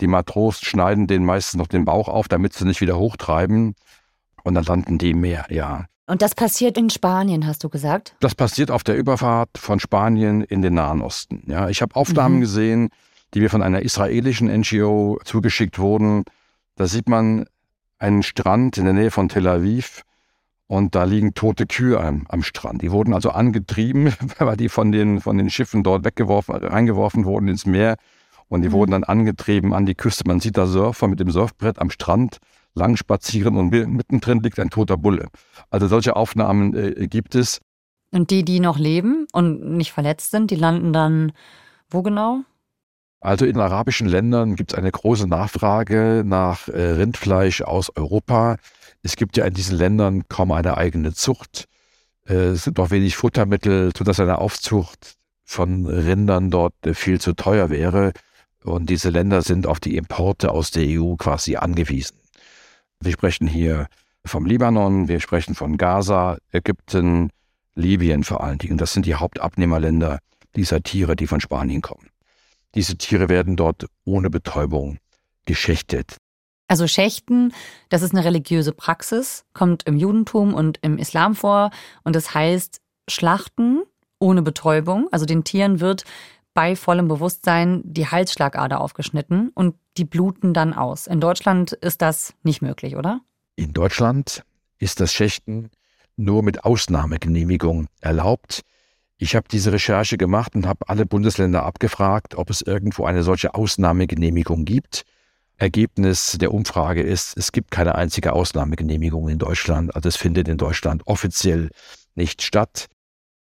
die 0.00 0.06
Matrosen 0.06 0.64
schneiden 0.64 1.06
denen 1.06 1.26
meistens 1.26 1.58
noch 1.58 1.66
den 1.66 1.84
Bauch 1.84 2.08
auf, 2.08 2.28
damit 2.28 2.54
sie 2.54 2.64
nicht 2.64 2.80
wieder 2.80 2.96
hochtreiben 2.96 3.74
und 4.42 4.54
dann 4.54 4.64
landen 4.64 4.96
die 4.96 5.10
im 5.10 5.20
Meer. 5.20 5.44
Ja. 5.50 5.84
Und 6.06 6.22
das 6.22 6.34
passiert 6.34 6.78
in 6.78 6.88
Spanien, 6.88 7.46
hast 7.46 7.64
du 7.64 7.68
gesagt? 7.68 8.14
Das 8.20 8.34
passiert 8.34 8.70
auf 8.70 8.84
der 8.84 8.96
Überfahrt 8.96 9.58
von 9.58 9.80
Spanien 9.80 10.42
in 10.42 10.62
den 10.62 10.74
Nahen 10.74 11.02
Osten. 11.02 11.42
Ja, 11.48 11.68
ich 11.68 11.82
habe 11.82 11.96
Aufnahmen 11.96 12.36
mhm. 12.36 12.40
gesehen, 12.40 12.88
die 13.34 13.40
mir 13.40 13.50
von 13.50 13.62
einer 13.62 13.82
israelischen 13.82 14.48
NGO 14.48 15.18
zugeschickt 15.24 15.78
wurden. 15.80 16.24
Da 16.76 16.86
sieht 16.86 17.08
man 17.08 17.46
einen 17.98 18.22
Strand 18.22 18.78
in 18.78 18.84
der 18.84 18.94
Nähe 18.94 19.10
von 19.10 19.28
Tel 19.28 19.48
Aviv 19.48 20.02
und 20.68 20.94
da 20.94 21.04
liegen 21.04 21.34
tote 21.34 21.66
Kühe 21.66 21.98
am, 22.00 22.26
am 22.28 22.42
Strand. 22.44 22.82
Die 22.82 22.92
wurden 22.92 23.12
also 23.12 23.30
angetrieben, 23.30 24.14
weil 24.38 24.56
die 24.56 24.68
von 24.68 24.92
den, 24.92 25.20
von 25.20 25.36
den 25.38 25.50
Schiffen 25.50 25.82
dort 25.82 26.04
weggeworfen, 26.04 26.54
reingeworfen 26.54 27.24
wurden 27.24 27.48
ins 27.48 27.66
Meer 27.66 27.96
Und 28.46 28.62
die 28.62 28.68
mhm. 28.68 28.72
wurden 28.72 28.90
dann 28.92 29.04
angetrieben 29.04 29.74
an 29.74 29.86
die 29.86 29.96
Küste. 29.96 30.22
Man 30.26 30.38
sieht 30.38 30.56
da 30.56 30.66
Surfer 30.66 31.08
mit 31.08 31.18
dem 31.18 31.32
Surfbrett 31.32 31.80
am 31.80 31.90
Strand 31.90 32.38
lang 32.76 32.96
spazieren 32.96 33.56
und 33.56 33.70
mittendrin 33.70 34.42
liegt 34.42 34.58
ein 34.60 34.70
toter 34.70 34.96
Bulle. 34.96 35.28
Also 35.70 35.88
solche 35.88 36.14
Aufnahmen 36.14 36.74
äh, 36.74 37.08
gibt 37.08 37.34
es. 37.34 37.60
Und 38.12 38.30
die, 38.30 38.44
die 38.44 38.60
noch 38.60 38.78
leben 38.78 39.26
und 39.32 39.76
nicht 39.76 39.92
verletzt 39.92 40.30
sind, 40.30 40.50
die 40.50 40.56
landen 40.56 40.92
dann 40.92 41.32
wo 41.90 42.02
genau? 42.02 42.42
Also 43.20 43.44
in 43.46 43.58
arabischen 43.58 44.06
Ländern 44.08 44.56
gibt 44.56 44.72
es 44.72 44.78
eine 44.78 44.90
große 44.90 45.26
Nachfrage 45.26 46.22
nach 46.24 46.68
äh, 46.68 46.80
Rindfleisch 46.80 47.62
aus 47.62 47.90
Europa. 47.96 48.56
Es 49.02 49.16
gibt 49.16 49.36
ja 49.36 49.44
in 49.44 49.54
diesen 49.54 49.76
Ländern 49.76 50.28
kaum 50.28 50.52
eine 50.52 50.76
eigene 50.76 51.12
Zucht. 51.12 51.66
Äh, 52.28 52.34
es 52.34 52.64
sind 52.64 52.78
auch 52.78 52.90
wenig 52.90 53.16
Futtermittel, 53.16 53.92
sodass 53.96 54.20
eine 54.20 54.38
Aufzucht 54.38 55.14
von 55.44 55.86
Rindern 55.86 56.50
dort 56.50 56.74
äh, 56.84 56.94
viel 56.94 57.20
zu 57.20 57.32
teuer 57.32 57.70
wäre. 57.70 58.12
Und 58.64 58.90
diese 58.90 59.10
Länder 59.10 59.42
sind 59.42 59.66
auf 59.66 59.80
die 59.80 59.96
Importe 59.96 60.50
aus 60.50 60.70
der 60.72 60.84
EU 60.86 61.14
quasi 61.14 61.56
angewiesen. 61.56 62.18
Wir 63.00 63.12
sprechen 63.12 63.46
hier 63.46 63.86
vom 64.24 64.46
Libanon, 64.46 65.08
wir 65.08 65.20
sprechen 65.20 65.54
von 65.54 65.76
Gaza, 65.76 66.38
Ägypten, 66.50 67.30
Libyen 67.74 68.24
vor 68.24 68.42
allen 68.42 68.58
Dingen. 68.58 68.78
Das 68.78 68.92
sind 68.92 69.06
die 69.06 69.14
Hauptabnehmerländer 69.14 70.18
dieser 70.56 70.82
Tiere, 70.82 71.14
die 71.14 71.26
von 71.26 71.40
Spanien 71.40 71.82
kommen. 71.82 72.08
Diese 72.74 72.96
Tiere 72.96 73.28
werden 73.28 73.56
dort 73.56 73.86
ohne 74.04 74.30
Betäubung 74.30 74.98
geschächtet. 75.44 76.16
Also 76.68 76.88
Schächten, 76.88 77.52
das 77.90 78.02
ist 78.02 78.12
eine 78.12 78.24
religiöse 78.24 78.72
Praxis, 78.72 79.44
kommt 79.52 79.84
im 79.84 79.96
Judentum 79.96 80.52
und 80.52 80.78
im 80.82 80.98
Islam 80.98 81.36
vor 81.36 81.70
und 82.02 82.16
das 82.16 82.34
heißt 82.34 82.80
Schlachten 83.08 83.84
ohne 84.18 84.42
Betäubung. 84.42 85.08
Also 85.12 85.26
den 85.26 85.44
Tieren 85.44 85.78
wird 85.80 86.04
bei 86.56 86.74
vollem 86.74 87.06
Bewusstsein 87.06 87.82
die 87.84 88.08
Halsschlagader 88.08 88.80
aufgeschnitten 88.80 89.50
und 89.54 89.74
die 89.98 90.06
bluten 90.06 90.54
dann 90.54 90.72
aus. 90.72 91.06
In 91.06 91.20
Deutschland 91.20 91.72
ist 91.72 92.00
das 92.00 92.32
nicht 92.42 92.62
möglich, 92.62 92.96
oder? 92.96 93.20
In 93.56 93.74
Deutschland 93.74 94.42
ist 94.78 95.00
das 95.00 95.12
Schächten 95.12 95.70
nur 96.16 96.42
mit 96.42 96.64
Ausnahmegenehmigung 96.64 97.88
erlaubt. 98.00 98.62
Ich 99.18 99.36
habe 99.36 99.46
diese 99.52 99.70
Recherche 99.70 100.16
gemacht 100.16 100.54
und 100.54 100.66
habe 100.66 100.88
alle 100.88 101.04
Bundesländer 101.04 101.62
abgefragt, 101.62 102.36
ob 102.36 102.48
es 102.48 102.62
irgendwo 102.62 103.04
eine 103.04 103.22
solche 103.22 103.54
Ausnahmegenehmigung 103.54 104.64
gibt. 104.64 105.04
Ergebnis 105.58 106.38
der 106.40 106.54
Umfrage 106.54 107.02
ist, 107.02 107.36
es 107.36 107.52
gibt 107.52 107.70
keine 107.70 107.96
einzige 107.96 108.32
Ausnahmegenehmigung 108.32 109.28
in 109.28 109.38
Deutschland. 109.38 109.94
Also 109.94 110.08
es 110.08 110.16
findet 110.16 110.48
in 110.48 110.56
Deutschland 110.56 111.06
offiziell 111.06 111.68
nicht 112.14 112.40
statt. 112.40 112.86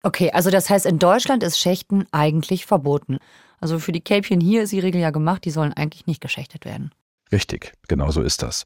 Okay, 0.03 0.31
also 0.31 0.49
das 0.49 0.69
heißt, 0.69 0.85
in 0.85 0.99
Deutschland 0.99 1.43
ist 1.43 1.59
Schächten 1.59 2.05
eigentlich 2.11 2.65
verboten. 2.65 3.17
Also 3.59 3.79
für 3.79 3.91
die 3.91 4.01
Kälbchen 4.01 4.39
hier 4.39 4.63
ist 4.63 4.71
die 4.71 4.79
Regel 4.79 5.01
ja 5.01 5.11
gemacht, 5.11 5.43
die 5.43 5.51
sollen 5.51 5.73
eigentlich 5.73 6.07
nicht 6.07 6.21
geschächtet 6.21 6.65
werden. 6.65 6.91
Richtig, 7.31 7.73
genau 7.87 8.09
so 8.11 8.21
ist 8.21 8.41
das. 8.41 8.65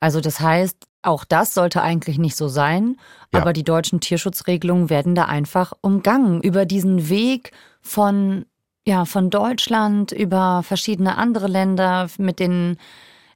Also 0.00 0.20
das 0.20 0.40
heißt, 0.40 0.76
auch 1.02 1.24
das 1.24 1.54
sollte 1.54 1.82
eigentlich 1.82 2.18
nicht 2.18 2.36
so 2.36 2.48
sein, 2.48 2.96
ja. 3.32 3.40
aber 3.40 3.52
die 3.52 3.64
deutschen 3.64 4.00
Tierschutzregelungen 4.00 4.90
werden 4.90 5.14
da 5.14 5.26
einfach 5.26 5.72
umgangen 5.80 6.42
über 6.42 6.66
diesen 6.66 7.08
Weg 7.08 7.52
von 7.80 8.46
ja, 8.86 9.04
von 9.04 9.28
Deutschland 9.28 10.10
über 10.10 10.62
verschiedene 10.62 11.18
andere 11.18 11.48
Länder 11.48 12.08
mit 12.16 12.38
den 12.38 12.78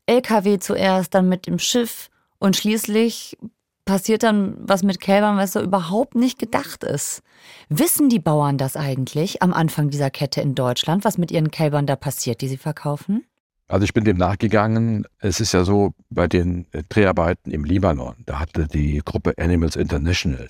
LKW 0.07 0.59
zuerst, 0.59 1.14
dann 1.14 1.28
mit 1.28 1.47
dem 1.47 1.59
Schiff 1.59 2.09
und 2.38 2.57
schließlich 2.57 3.37
passiert 3.85 4.23
dann 4.23 4.57
was 4.59 4.83
mit 4.83 5.00
Kälbern, 5.00 5.37
was 5.37 5.53
so 5.53 5.61
überhaupt 5.61 6.14
nicht 6.14 6.38
gedacht 6.38 6.85
ist. 6.85 7.23
Wissen 7.69 8.09
die 8.09 8.19
Bauern 8.19 8.59
das 8.59 8.76
eigentlich 8.76 9.43
am 9.43 9.53
Anfang 9.53 9.91
dieser 9.91 10.11
Kette 10.11 10.41
in 10.41 10.55
Deutschland, 10.55 11.05
was 11.05 11.19
mit 11.19 11.31
ihren 11.31 11.50
Kälbern 11.50 11.87
da 11.87 11.97
passiert, 11.97 12.41
die 12.41 12.49
sie 12.49 12.57
verkaufen? 12.57 13.25
Also 13.69 13.85
ich 13.85 13.95
bin 13.95 14.05
dem 14.05 14.19
nachgegangen. 14.19 15.07
Es 15.20 15.40
ist 15.40 15.53
ja 15.53 15.64
so, 15.64 15.94
bei 16.11 16.27
den 16.27 16.66
äh, 16.73 16.83
Dreharbeiten 16.88 17.51
im 17.51 17.64
Libanon, 17.64 18.16
da 18.27 18.38
hatte 18.38 18.66
die 18.66 19.01
Gruppe 19.05 19.35
Animals 19.38 19.77
International, 19.77 20.49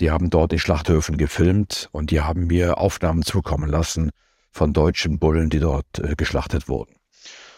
die 0.00 0.10
haben 0.10 0.30
dort 0.30 0.52
die 0.52 0.58
Schlachthöfen 0.58 1.16
gefilmt 1.16 1.88
und 1.92 2.10
die 2.10 2.20
haben 2.20 2.46
mir 2.46 2.78
Aufnahmen 2.78 3.22
zukommen 3.22 3.68
lassen 3.68 4.10
von 4.52 4.72
deutschen 4.72 5.18
Bullen, 5.18 5.50
die 5.50 5.60
dort 5.60 5.98
äh, 5.98 6.14
geschlachtet 6.16 6.68
wurden. 6.68 6.94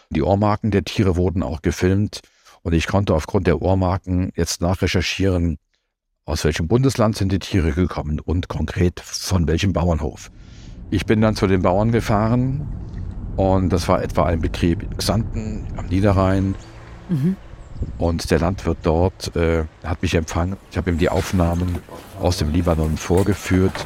Die 0.09 0.21
Ohrmarken 0.21 0.71
der 0.71 0.83
Tiere 0.83 1.15
wurden 1.15 1.43
auch 1.43 1.61
gefilmt 1.61 2.21
und 2.63 2.73
ich 2.73 2.87
konnte 2.87 3.13
aufgrund 3.13 3.47
der 3.47 3.61
Ohrmarken 3.61 4.31
jetzt 4.35 4.61
nachrecherchieren, 4.61 5.57
aus 6.25 6.43
welchem 6.43 6.67
Bundesland 6.67 7.15
sind 7.17 7.31
die 7.31 7.39
Tiere 7.39 7.71
gekommen 7.71 8.19
und 8.19 8.49
konkret 8.49 8.99
von 8.99 9.47
welchem 9.47 9.73
Bauernhof. 9.73 10.29
Ich 10.91 11.05
bin 11.05 11.21
dann 11.21 11.35
zu 11.35 11.47
den 11.47 11.61
Bauern 11.61 11.91
gefahren 11.91 12.67
und 13.35 13.69
das 13.69 13.87
war 13.87 14.03
etwa 14.03 14.25
ein 14.25 14.41
Betrieb 14.41 14.83
in 14.83 14.97
Xanten 14.97 15.65
am 15.77 15.87
Niederrhein. 15.87 16.55
Mhm. 17.09 17.35
Und 17.97 18.29
der 18.29 18.39
Landwirt 18.39 18.79
dort 18.83 19.35
äh, 19.35 19.63
hat 19.83 20.01
mich 20.01 20.13
empfangen. 20.13 20.57
Ich 20.69 20.77
habe 20.77 20.91
ihm 20.91 20.97
die 20.97 21.09
Aufnahmen 21.09 21.79
aus 22.19 22.37
dem 22.37 22.51
Libanon 22.51 22.97
vorgeführt. 22.97 23.85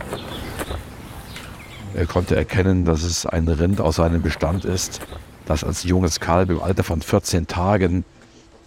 Er 1.94 2.08
konnte 2.08 2.36
erkennen, 2.36 2.86
dass 2.86 3.04
es 3.04 3.26
ein 3.26 3.48
Rind 3.48 3.80
aus 3.80 3.98
seinem 3.98 4.22
Bestand 4.22 4.66
ist, 4.66 5.00
das 5.46 5.64
als 5.64 5.84
junges 5.84 6.20
Kalb 6.20 6.50
im 6.50 6.62
Alter 6.62 6.84
von 6.84 7.02
14 7.02 7.46
Tagen 7.48 8.04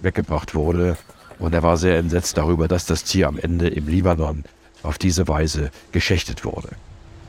weggebracht 0.00 0.54
wurde. 0.54 0.96
Und 1.38 1.54
er 1.54 1.62
war 1.62 1.76
sehr 1.76 1.98
entsetzt 1.98 2.38
darüber, 2.38 2.68
dass 2.68 2.86
das 2.86 3.04
Tier 3.04 3.28
am 3.28 3.38
Ende 3.38 3.68
im 3.68 3.88
Libanon 3.88 4.44
auf 4.82 4.98
diese 4.98 5.28
Weise 5.28 5.70
geschächtet 5.92 6.44
wurde. 6.44 6.70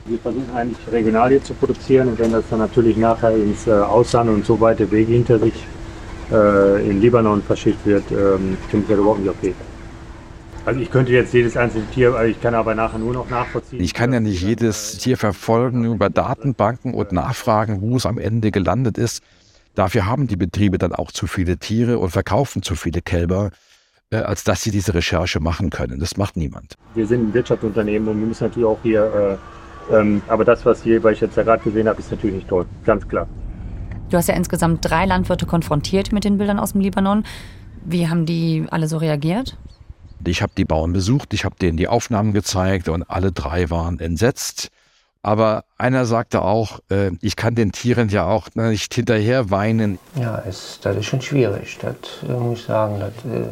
Wir 0.06 0.18
versuchen 0.18 0.50
eigentlich 0.54 0.78
regional 0.90 1.28
hier 1.28 1.44
zu 1.44 1.52
produzieren 1.52 2.08
und 2.08 2.18
wenn 2.18 2.32
das 2.32 2.44
dann 2.48 2.60
natürlich 2.60 2.96
nachher 2.96 3.36
ins 3.36 3.66
äh, 3.66 3.72
Ausland 3.72 4.30
und 4.30 4.46
so 4.46 4.58
weite 4.58 4.90
Wege 4.90 5.12
hinter 5.12 5.38
sich 5.38 5.52
äh, 6.32 6.88
in 6.88 7.02
Libanon 7.02 7.42
verschickt 7.42 7.84
wird, 7.84 8.04
ähm, 8.10 8.56
ich 8.72 8.80
das 8.88 8.98
überhaupt 8.98 9.20
nicht 9.20 9.30
okay. 9.30 9.54
Also 10.64 10.80
ich 10.80 10.90
könnte 10.90 11.12
jetzt 11.12 11.32
jedes 11.32 11.56
einzelne 11.56 11.86
Tier, 11.86 12.14
ich 12.24 12.40
kann 12.42 12.54
aber 12.54 12.74
nachher 12.74 12.98
nur 12.98 13.14
noch 13.14 13.30
nachvollziehen. 13.30 13.82
Ich 13.82 13.94
kann 13.94 14.12
ja 14.12 14.20
nicht 14.20 14.42
jedes 14.42 14.98
Tier 14.98 15.16
verfolgen 15.16 15.84
über 15.84 16.10
Datenbanken 16.10 16.92
und 16.92 17.12
nachfragen, 17.12 17.80
wo 17.80 17.96
es 17.96 18.04
am 18.04 18.18
Ende 18.18 18.50
gelandet 18.50 18.98
ist. 18.98 19.22
Dafür 19.78 20.06
haben 20.06 20.26
die 20.26 20.34
Betriebe 20.34 20.76
dann 20.76 20.92
auch 20.92 21.12
zu 21.12 21.28
viele 21.28 21.56
Tiere 21.56 22.00
und 22.00 22.10
verkaufen 22.10 22.64
zu 22.64 22.74
viele 22.74 23.00
Kälber, 23.00 23.52
äh, 24.10 24.16
als 24.16 24.42
dass 24.42 24.60
sie 24.60 24.72
diese 24.72 24.92
Recherche 24.92 25.38
machen 25.38 25.70
können. 25.70 26.00
Das 26.00 26.16
macht 26.16 26.36
niemand. 26.36 26.74
Wir 26.96 27.06
sind 27.06 27.28
ein 27.28 27.32
Wirtschaftsunternehmen 27.32 28.08
und 28.08 28.18
wir 28.18 28.26
müssen 28.26 28.42
natürlich 28.42 28.66
auch 28.66 28.80
hier, 28.82 29.38
äh, 29.90 29.94
ähm, 29.94 30.20
aber 30.26 30.44
das, 30.44 30.66
was 30.66 30.82
hier, 30.82 31.00
weil 31.04 31.12
ich 31.12 31.20
jetzt 31.20 31.36
ja 31.36 31.44
gerade 31.44 31.62
gesehen 31.62 31.86
habe, 31.86 32.00
ist 32.00 32.10
natürlich 32.10 32.34
nicht 32.34 32.48
toll, 32.48 32.66
ganz 32.84 33.06
klar. 33.06 33.28
Du 34.10 34.16
hast 34.16 34.26
ja 34.26 34.34
insgesamt 34.34 34.80
drei 34.82 35.06
Landwirte 35.06 35.46
konfrontiert 35.46 36.10
mit 36.10 36.24
den 36.24 36.38
Bildern 36.38 36.58
aus 36.58 36.72
dem 36.72 36.80
Libanon. 36.80 37.22
Wie 37.84 38.08
haben 38.08 38.26
die 38.26 38.66
alle 38.72 38.88
so 38.88 38.96
reagiert? 38.96 39.56
Ich 40.26 40.42
habe 40.42 40.50
die 40.58 40.64
Bauern 40.64 40.92
besucht, 40.92 41.32
ich 41.34 41.44
habe 41.44 41.54
denen 41.54 41.76
die 41.76 41.86
Aufnahmen 41.86 42.32
gezeigt 42.32 42.88
und 42.88 43.08
alle 43.08 43.30
drei 43.30 43.70
waren 43.70 44.00
entsetzt. 44.00 44.72
Aber 45.22 45.64
einer 45.76 46.06
sagte 46.06 46.42
auch, 46.42 46.80
äh, 46.90 47.10
ich 47.20 47.36
kann 47.36 47.54
den 47.54 47.72
Tieren 47.72 48.08
ja 48.08 48.26
auch 48.26 48.48
nicht 48.54 48.94
hinterher 48.94 49.50
weinen. 49.50 49.98
Ja, 50.14 50.42
es, 50.46 50.78
das 50.80 50.96
ist 50.96 51.06
schon 51.06 51.20
schwierig, 51.20 51.78
das 51.80 51.96
äh, 52.28 52.32
muss 52.32 52.60
ich 52.60 52.66
sagen. 52.66 53.00
Das 53.00 53.12
äh, 53.24 53.48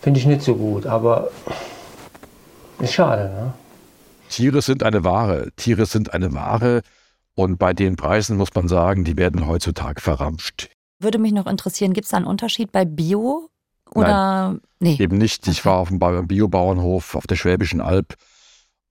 finde 0.00 0.20
ich 0.20 0.26
nicht 0.26 0.42
so 0.42 0.56
gut, 0.56 0.86
aber 0.86 1.30
ist 2.80 2.92
schade. 2.92 3.30
Ne? 3.30 3.54
Tiere 4.28 4.62
sind 4.62 4.82
eine 4.82 5.04
Ware, 5.04 5.50
Tiere 5.56 5.86
sind 5.86 6.12
eine 6.12 6.32
Ware 6.34 6.82
und 7.34 7.58
bei 7.58 7.72
den 7.72 7.96
Preisen 7.96 8.36
muss 8.36 8.54
man 8.54 8.66
sagen, 8.66 9.04
die 9.04 9.16
werden 9.16 9.46
heutzutage 9.46 10.00
verramscht. 10.00 10.70
Würde 10.98 11.18
mich 11.18 11.32
noch 11.32 11.46
interessieren, 11.46 11.92
gibt 11.92 12.06
es 12.06 12.10
da 12.10 12.16
einen 12.16 12.26
Unterschied 12.26 12.72
bei 12.72 12.84
Bio 12.84 13.50
oder 13.94 14.48
Nein, 14.48 14.60
nee? 14.80 14.96
Eben 14.98 15.18
nicht. 15.18 15.46
Ich 15.46 15.64
war 15.64 15.76
auf 15.76 15.88
dem 15.88 16.26
Biobauernhof 16.26 17.14
auf 17.14 17.26
der 17.26 17.36
Schwäbischen 17.36 17.80
Alb 17.80 18.16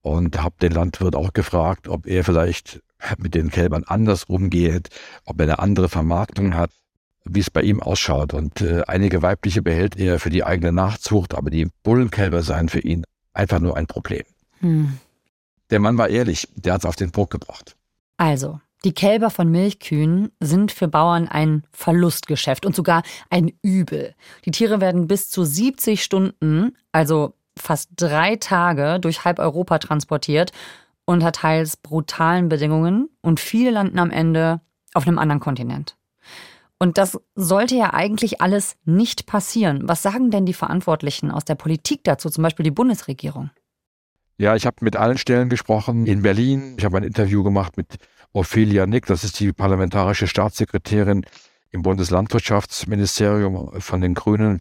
und 0.06 0.40
habe 0.40 0.54
den 0.62 0.70
Landwirt 0.70 1.16
auch 1.16 1.32
gefragt, 1.32 1.88
ob 1.88 2.06
er 2.06 2.22
vielleicht 2.22 2.80
mit 3.18 3.34
den 3.34 3.50
Kälbern 3.50 3.82
anders 3.84 4.22
umgeht, 4.22 4.88
ob 5.24 5.40
er 5.40 5.44
eine 5.44 5.58
andere 5.58 5.88
Vermarktung 5.88 6.54
hat, 6.54 6.70
wie 7.24 7.40
es 7.40 7.50
bei 7.50 7.62
ihm 7.62 7.82
ausschaut. 7.82 8.32
Und 8.32 8.60
äh, 8.60 8.82
einige 8.86 9.22
weibliche 9.22 9.62
behält 9.62 9.96
er 9.96 10.20
für 10.20 10.30
die 10.30 10.44
eigene 10.44 10.70
Nachzucht, 10.70 11.34
aber 11.34 11.50
die 11.50 11.66
Bullenkälber 11.82 12.44
seien 12.44 12.68
für 12.68 12.78
ihn 12.78 13.04
einfach 13.32 13.58
nur 13.58 13.76
ein 13.76 13.88
Problem. 13.88 14.22
Hm. 14.60 14.96
Der 15.70 15.80
Mann 15.80 15.98
war 15.98 16.08
ehrlich, 16.08 16.46
der 16.54 16.74
hat 16.74 16.82
es 16.82 16.86
auf 16.86 16.94
den 16.94 17.10
Punkt 17.10 17.32
gebracht. 17.32 17.74
Also, 18.16 18.60
die 18.84 18.94
Kälber 18.94 19.30
von 19.30 19.50
Milchkühen 19.50 20.30
sind 20.38 20.70
für 20.70 20.86
Bauern 20.86 21.26
ein 21.26 21.64
Verlustgeschäft 21.72 22.64
und 22.64 22.76
sogar 22.76 23.02
ein 23.28 23.50
Übel. 23.60 24.14
Die 24.44 24.52
Tiere 24.52 24.80
werden 24.80 25.08
bis 25.08 25.30
zu 25.30 25.44
70 25.44 26.04
Stunden, 26.04 26.76
also 26.92 27.34
fast 27.58 27.90
drei 27.96 28.36
Tage 28.36 28.98
durch 29.00 29.24
halb 29.24 29.38
Europa 29.38 29.78
transportiert 29.78 30.52
unter 31.04 31.32
teils 31.32 31.76
brutalen 31.76 32.48
Bedingungen 32.48 33.08
und 33.22 33.40
viele 33.40 33.70
landen 33.70 33.98
am 33.98 34.10
Ende 34.10 34.60
auf 34.92 35.06
einem 35.06 35.18
anderen 35.18 35.40
Kontinent. 35.40 35.96
Und 36.78 36.98
das 36.98 37.18
sollte 37.34 37.74
ja 37.74 37.94
eigentlich 37.94 38.42
alles 38.42 38.76
nicht 38.84 39.26
passieren. 39.26 39.88
Was 39.88 40.02
sagen 40.02 40.30
denn 40.30 40.44
die 40.44 40.52
Verantwortlichen 40.52 41.30
aus 41.30 41.44
der 41.44 41.54
Politik 41.54 42.04
dazu, 42.04 42.28
zum 42.28 42.42
Beispiel 42.42 42.64
die 42.64 42.70
Bundesregierung? 42.70 43.50
Ja, 44.36 44.54
ich 44.54 44.66
habe 44.66 44.76
mit 44.80 44.96
allen 44.96 45.16
Stellen 45.16 45.48
gesprochen 45.48 46.04
in 46.06 46.20
Berlin. 46.20 46.74
Ich 46.76 46.84
habe 46.84 46.98
ein 46.98 47.04
Interview 47.04 47.42
gemacht 47.42 47.78
mit 47.78 47.96
Ophelia 48.32 48.86
Nick, 48.86 49.06
das 49.06 49.24
ist 49.24 49.40
die 49.40 49.52
parlamentarische 49.52 50.26
Staatssekretärin 50.26 51.24
im 51.70 51.82
Bundeslandwirtschaftsministerium 51.82 53.80
von 53.80 54.00
den 54.02 54.12
Grünen. 54.12 54.60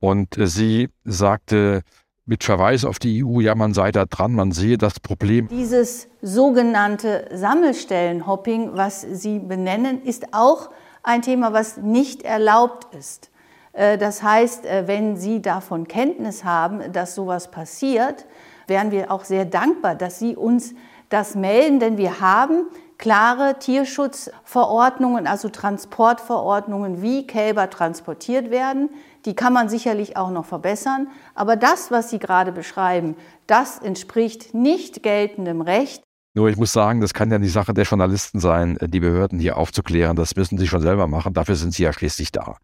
Und 0.00 0.38
äh, 0.38 0.46
sie 0.46 0.88
sagte 1.04 1.82
mit 2.24 2.44
Verweis 2.44 2.84
auf 2.84 2.98
die 2.98 3.24
EU, 3.24 3.40
ja, 3.40 3.54
man 3.54 3.74
sei 3.74 3.90
da 3.90 4.04
dran, 4.04 4.32
man 4.32 4.52
sehe 4.52 4.78
das 4.78 5.00
Problem. 5.00 5.48
Dieses 5.48 6.08
sogenannte 6.20 7.28
Sammelstellenhopping, 7.32 8.70
was 8.74 9.00
Sie 9.00 9.40
benennen, 9.40 10.02
ist 10.02 10.32
auch 10.32 10.70
ein 11.02 11.22
Thema, 11.22 11.52
was 11.52 11.78
nicht 11.78 12.22
erlaubt 12.22 12.94
ist. 12.94 13.30
Äh, 13.72 13.98
das 13.98 14.22
heißt, 14.22 14.66
äh, 14.66 14.84
wenn 14.86 15.16
Sie 15.16 15.42
davon 15.42 15.88
Kenntnis 15.88 16.44
haben, 16.44 16.92
dass 16.92 17.14
sowas 17.14 17.50
passiert, 17.50 18.26
wären 18.68 18.92
wir 18.92 19.10
auch 19.10 19.24
sehr 19.24 19.44
dankbar, 19.44 19.96
dass 19.96 20.20
Sie 20.20 20.36
uns 20.36 20.74
das 21.08 21.34
melden, 21.34 21.80
denn 21.80 21.98
wir 21.98 22.20
haben 22.20 22.66
klare 22.98 23.58
Tierschutzverordnungen, 23.58 25.26
also 25.26 25.48
Transportverordnungen, 25.48 27.02
wie 27.02 27.26
Kälber 27.26 27.68
transportiert 27.68 28.50
werden. 28.50 28.90
Die 29.24 29.34
kann 29.34 29.52
man 29.52 29.68
sicherlich 29.68 30.16
auch 30.16 30.30
noch 30.30 30.44
verbessern. 30.44 31.08
Aber 31.34 31.56
das, 31.56 31.90
was 31.90 32.10
Sie 32.10 32.18
gerade 32.18 32.52
beschreiben, 32.52 33.16
das 33.46 33.78
entspricht 33.78 34.54
nicht 34.54 35.02
geltendem 35.02 35.60
Recht. 35.60 36.02
Nur 36.34 36.48
ich 36.48 36.56
muss 36.56 36.72
sagen, 36.72 37.00
das 37.00 37.12
kann 37.12 37.30
ja 37.30 37.38
die 37.38 37.48
Sache 37.48 37.74
der 37.74 37.84
Journalisten 37.84 38.40
sein, 38.40 38.78
die 38.80 39.00
Behörden 39.00 39.38
hier 39.38 39.58
aufzuklären. 39.58 40.16
Das 40.16 40.34
müssen 40.34 40.56
sie 40.56 40.66
schon 40.66 40.80
selber 40.80 41.06
machen. 41.06 41.34
Dafür 41.34 41.56
sind 41.56 41.74
sie 41.74 41.82
ja 41.82 41.92
schließlich 41.92 42.32
da. 42.32 42.56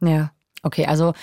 Ja, 0.00 0.30
okay. 0.62 0.86
Also 0.86 1.14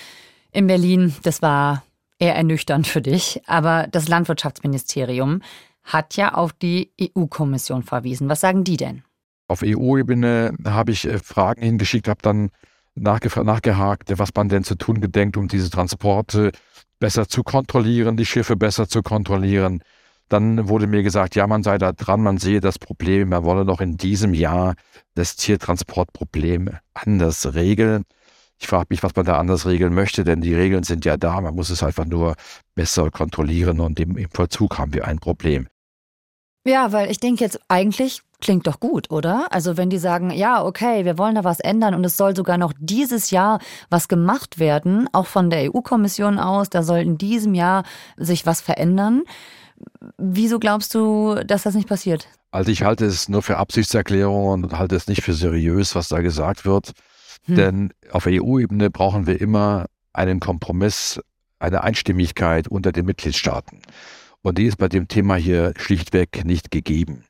in 0.52 0.66
Berlin, 0.66 1.14
das 1.22 1.40
war 1.40 1.82
eher 2.18 2.34
ernüchternd 2.34 2.86
für 2.86 3.00
dich. 3.00 3.42
Aber 3.46 3.86
das 3.90 4.08
Landwirtschaftsministerium 4.08 5.40
hat 5.82 6.16
ja 6.16 6.34
auf 6.34 6.52
die 6.52 6.92
EU-Kommission 7.00 7.82
verwiesen. 7.82 8.28
Was 8.28 8.40
sagen 8.40 8.64
die 8.64 8.76
denn? 8.76 9.02
Auf 9.48 9.62
EU-Ebene 9.64 10.54
habe 10.66 10.92
ich 10.92 11.06
äh, 11.06 11.18
Fragen 11.18 11.62
hingeschickt, 11.62 12.06
habe 12.08 12.20
dann 12.20 12.50
nachgehakt, 13.00 14.18
was 14.18 14.30
man 14.34 14.48
denn 14.48 14.64
zu 14.64 14.74
tun 14.76 15.00
gedenkt, 15.00 15.36
um 15.36 15.48
diese 15.48 15.70
Transporte 15.70 16.52
besser 16.98 17.28
zu 17.28 17.42
kontrollieren, 17.42 18.16
die 18.16 18.26
Schiffe 18.26 18.56
besser 18.56 18.88
zu 18.88 19.02
kontrollieren. 19.02 19.82
Dann 20.28 20.68
wurde 20.68 20.86
mir 20.86 21.02
gesagt, 21.02 21.36
ja, 21.36 21.46
man 21.46 21.62
sei 21.62 21.78
da 21.78 21.92
dran, 21.92 22.22
man 22.22 22.38
sehe 22.38 22.60
das 22.60 22.78
Problem, 22.78 23.30
man 23.30 23.44
wolle 23.44 23.64
noch 23.64 23.80
in 23.80 23.96
diesem 23.96 24.34
Jahr 24.34 24.74
das 25.14 25.36
Tiertransportproblem 25.36 26.70
anders 26.92 27.54
regeln. 27.54 28.04
Ich 28.60 28.66
frage 28.66 28.86
mich, 28.90 29.02
was 29.02 29.14
man 29.14 29.24
da 29.24 29.38
anders 29.38 29.66
regeln 29.66 29.94
möchte, 29.94 30.24
denn 30.24 30.40
die 30.40 30.54
Regeln 30.54 30.82
sind 30.82 31.04
ja 31.04 31.16
da, 31.16 31.40
man 31.40 31.54
muss 31.54 31.70
es 31.70 31.82
einfach 31.82 32.04
nur 32.04 32.34
besser 32.74 33.10
kontrollieren 33.10 33.80
und 33.80 34.00
im, 34.00 34.16
im 34.16 34.28
Vollzug 34.30 34.78
haben 34.78 34.92
wir 34.92 35.06
ein 35.06 35.18
Problem. 35.18 35.68
Ja, 36.66 36.92
weil 36.92 37.10
ich 37.10 37.18
denke 37.18 37.44
jetzt 37.44 37.60
eigentlich 37.68 38.22
klingt 38.40 38.66
doch 38.66 38.80
gut, 38.80 39.10
oder? 39.10 39.48
Also 39.50 39.76
wenn 39.76 39.90
die 39.90 39.98
sagen, 39.98 40.30
ja, 40.30 40.64
okay, 40.64 41.04
wir 41.04 41.18
wollen 41.18 41.34
da 41.34 41.44
was 41.44 41.60
ändern 41.60 41.94
und 41.94 42.04
es 42.04 42.16
soll 42.16 42.36
sogar 42.36 42.58
noch 42.58 42.72
dieses 42.78 43.30
Jahr 43.30 43.58
was 43.90 44.08
gemacht 44.08 44.58
werden, 44.58 45.08
auch 45.12 45.26
von 45.26 45.50
der 45.50 45.74
EU-Kommission 45.74 46.38
aus, 46.38 46.70
da 46.70 46.82
soll 46.82 46.98
in 46.98 47.18
diesem 47.18 47.54
Jahr 47.54 47.84
sich 48.16 48.46
was 48.46 48.60
verändern. 48.60 49.22
Wieso 50.16 50.58
glaubst 50.58 50.94
du, 50.94 51.36
dass 51.46 51.62
das 51.64 51.74
nicht 51.74 51.88
passiert? 51.88 52.28
Also 52.50 52.70
ich 52.70 52.82
halte 52.82 53.04
es 53.04 53.28
nur 53.28 53.42
für 53.42 53.58
Absichtserklärungen 53.58 54.64
und 54.64 54.78
halte 54.78 54.96
es 54.96 55.06
nicht 55.06 55.22
für 55.22 55.34
seriös, 55.34 55.94
was 55.94 56.08
da 56.08 56.20
gesagt 56.20 56.64
wird. 56.64 56.92
Hm. 57.44 57.54
Denn 57.56 57.92
auf 58.10 58.26
EU-Ebene 58.26 58.90
brauchen 58.90 59.26
wir 59.26 59.40
immer 59.40 59.86
einen 60.12 60.40
Kompromiss, 60.40 61.20
eine 61.58 61.82
Einstimmigkeit 61.82 62.68
unter 62.68 62.92
den 62.92 63.04
Mitgliedstaaten. 63.04 63.82
Und 64.42 64.58
die 64.58 64.64
ist 64.64 64.78
bei 64.78 64.88
dem 64.88 65.08
Thema 65.08 65.34
hier 65.36 65.74
schlichtweg 65.76 66.44
nicht 66.44 66.70
gegeben. 66.70 67.24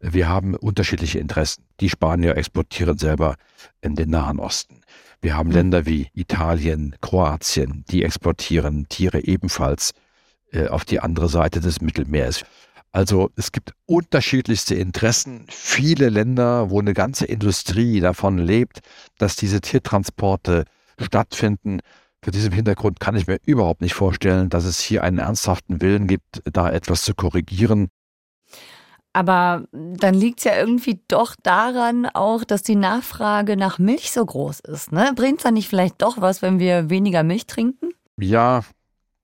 Wir 0.00 0.28
haben 0.28 0.54
unterschiedliche 0.54 1.18
Interessen. 1.18 1.64
Die 1.80 1.88
Spanier 1.88 2.36
exportieren 2.36 2.98
selber 2.98 3.36
in 3.80 3.96
den 3.96 4.10
Nahen 4.10 4.38
Osten. 4.38 4.82
Wir 5.20 5.36
haben 5.36 5.48
hm. 5.48 5.56
Länder 5.56 5.86
wie 5.86 6.08
Italien, 6.14 6.94
Kroatien, 7.00 7.84
die 7.90 8.04
exportieren 8.04 8.86
Tiere 8.88 9.24
ebenfalls 9.24 9.92
äh, 10.52 10.68
auf 10.68 10.84
die 10.84 11.00
andere 11.00 11.28
Seite 11.28 11.60
des 11.60 11.80
Mittelmeers. 11.80 12.44
Also 12.92 13.30
es 13.36 13.52
gibt 13.52 13.72
unterschiedlichste 13.86 14.74
Interessen, 14.74 15.44
viele 15.48 16.08
Länder, 16.08 16.70
wo 16.70 16.80
eine 16.80 16.94
ganze 16.94 17.26
Industrie 17.26 18.00
davon 18.00 18.38
lebt, 18.38 18.80
dass 19.18 19.36
diese 19.36 19.60
Tiertransporte 19.60 20.64
stattfinden. 20.98 21.80
Vor 22.22 22.32
diesem 22.32 22.52
Hintergrund 22.52 22.98
kann 22.98 23.14
ich 23.14 23.26
mir 23.26 23.38
überhaupt 23.44 23.82
nicht 23.82 23.94
vorstellen, 23.94 24.48
dass 24.48 24.64
es 24.64 24.80
hier 24.80 25.04
einen 25.04 25.18
ernsthaften 25.18 25.82
Willen 25.82 26.06
gibt, 26.06 26.42
da 26.50 26.70
etwas 26.70 27.02
zu 27.02 27.14
korrigieren. 27.14 27.88
Aber 29.12 29.64
dann 29.72 30.14
liegt 30.14 30.40
es 30.40 30.44
ja 30.44 30.56
irgendwie 30.56 31.00
doch 31.08 31.34
daran 31.42 32.06
auch, 32.06 32.44
dass 32.44 32.62
die 32.62 32.76
Nachfrage 32.76 33.56
nach 33.56 33.78
Milch 33.78 34.12
so 34.12 34.24
groß 34.24 34.60
ist. 34.60 34.92
Ne? 34.92 35.12
Bringt 35.16 35.38
es 35.38 35.44
dann 35.44 35.54
nicht 35.54 35.68
vielleicht 35.68 36.00
doch 36.02 36.20
was, 36.20 36.42
wenn 36.42 36.58
wir 36.58 36.90
weniger 36.90 37.22
Milch 37.22 37.46
trinken? 37.46 37.90
Ja, 38.16 38.62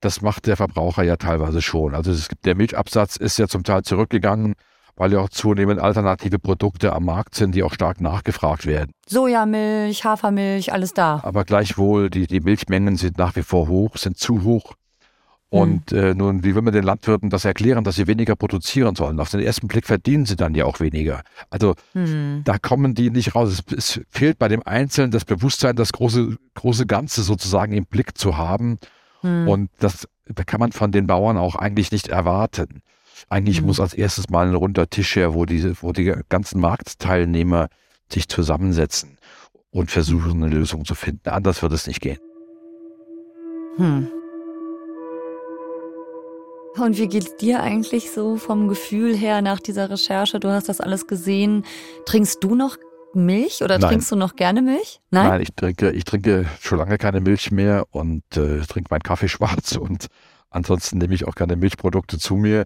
das 0.00 0.20
macht 0.20 0.46
der 0.46 0.56
Verbraucher 0.56 1.02
ja 1.02 1.16
teilweise 1.16 1.62
schon. 1.62 1.94
Also 1.94 2.10
es 2.10 2.28
gibt, 2.28 2.44
der 2.44 2.54
Milchabsatz 2.54 3.16
ist 3.16 3.38
ja 3.38 3.48
zum 3.48 3.62
Teil 3.64 3.82
zurückgegangen, 3.82 4.54
weil 4.96 5.12
ja 5.12 5.20
auch 5.20 5.28
zunehmend 5.28 5.80
alternative 5.80 6.38
Produkte 6.38 6.92
am 6.92 7.04
Markt 7.04 7.34
sind, 7.34 7.54
die 7.54 7.62
auch 7.62 7.72
stark 7.72 8.00
nachgefragt 8.00 8.66
werden. 8.66 8.92
Sojamilch, 9.06 10.04
Hafermilch, 10.04 10.72
alles 10.72 10.94
da. 10.94 11.20
Aber 11.22 11.44
gleichwohl, 11.44 12.10
die, 12.10 12.26
die 12.26 12.40
Milchmengen 12.40 12.96
sind 12.96 13.18
nach 13.18 13.34
wie 13.36 13.42
vor 13.42 13.68
hoch, 13.68 13.96
sind 13.96 14.18
zu 14.18 14.44
hoch. 14.44 14.74
Und 15.54 15.90
hm. 15.90 15.98
äh, 15.98 16.14
nun, 16.14 16.44
wie 16.44 16.54
will 16.54 16.62
man 16.62 16.72
den 16.72 16.84
Landwirten 16.84 17.30
das 17.30 17.44
erklären, 17.44 17.84
dass 17.84 17.96
sie 17.96 18.06
weniger 18.06 18.36
produzieren 18.36 18.96
sollen? 18.96 19.20
Auf 19.20 19.30
den 19.30 19.40
ersten 19.40 19.68
Blick 19.68 19.86
verdienen 19.86 20.26
sie 20.26 20.36
dann 20.36 20.54
ja 20.54 20.64
auch 20.64 20.80
weniger. 20.80 21.22
Also 21.50 21.74
hm. 21.92 22.42
da 22.44 22.58
kommen 22.58 22.94
die 22.94 23.10
nicht 23.10 23.34
raus. 23.34 23.50
Es, 23.50 23.76
es, 23.76 24.00
fehlt 24.10 24.38
bei 24.38 24.48
dem 24.48 24.62
Einzelnen 24.64 25.10
das 25.10 25.24
Bewusstsein, 25.24 25.76
das 25.76 25.92
große, 25.92 26.36
große 26.54 26.86
Ganze 26.86 27.22
sozusagen 27.22 27.72
im 27.72 27.86
Blick 27.86 28.18
zu 28.18 28.36
haben 28.36 28.78
hm. 29.24 29.48
Und 29.48 29.70
das 29.78 30.06
kann 30.46 30.60
man 30.60 30.72
von 30.72 30.92
den 30.92 31.06
Bauern 31.06 31.38
auch 31.38 31.56
eigentlich 31.56 31.90
nicht 31.90 32.08
erwarten. 32.08 32.82
Eigentlich 33.30 33.58
hm. 33.58 33.66
muss 33.66 33.80
als 33.80 33.94
erstes 33.94 34.28
mal 34.28 34.46
ein 34.46 34.54
runder 34.54 34.88
Tisch 34.88 35.16
her, 35.16 35.34
wo 35.34 35.46
diese, 35.46 35.74
wo 35.82 35.92
die 35.92 36.14
ganzen 36.28 36.60
Marktteilnehmer 36.60 37.68
sich 38.12 38.28
zusammensetzen 38.28 39.16
und 39.70 39.90
versuchen, 39.90 40.44
eine 40.44 40.54
Lösung 40.54 40.84
zu 40.84 40.94
finden. 40.94 41.30
Anders 41.30 41.62
wird 41.62 41.72
es 41.72 41.86
nicht 41.86 42.00
gehen. 42.00 42.18
Hm. 43.76 44.08
Und 46.76 46.98
wie 46.98 47.06
geht's 47.06 47.36
dir 47.36 47.62
eigentlich 47.62 48.10
so 48.10 48.36
vom 48.36 48.66
Gefühl 48.68 49.16
her 49.16 49.42
nach 49.42 49.60
dieser 49.60 49.90
Recherche? 49.90 50.40
Du 50.40 50.48
hast 50.48 50.68
das 50.68 50.80
alles 50.80 51.06
gesehen. 51.06 51.64
Trinkst 52.04 52.42
du 52.42 52.56
noch 52.56 52.76
Milch 53.14 53.62
oder 53.62 53.78
Nein. 53.78 53.90
trinkst 53.90 54.10
du 54.10 54.16
noch 54.16 54.34
gerne 54.34 54.60
Milch? 54.60 55.00
Nein? 55.10 55.28
Nein, 55.28 55.40
ich 55.40 55.54
trinke, 55.54 55.92
ich 55.92 56.04
trinke 56.04 56.46
schon 56.60 56.78
lange 56.78 56.98
keine 56.98 57.20
Milch 57.20 57.52
mehr 57.52 57.84
und 57.90 58.24
äh, 58.36 58.60
trinke 58.62 58.88
meinen 58.90 59.02
Kaffee 59.02 59.28
schwarz 59.28 59.76
und 59.76 60.08
ansonsten 60.50 60.98
nehme 60.98 61.14
ich 61.14 61.26
auch 61.26 61.36
keine 61.36 61.54
Milchprodukte 61.54 62.18
zu 62.18 62.34
mir. 62.34 62.64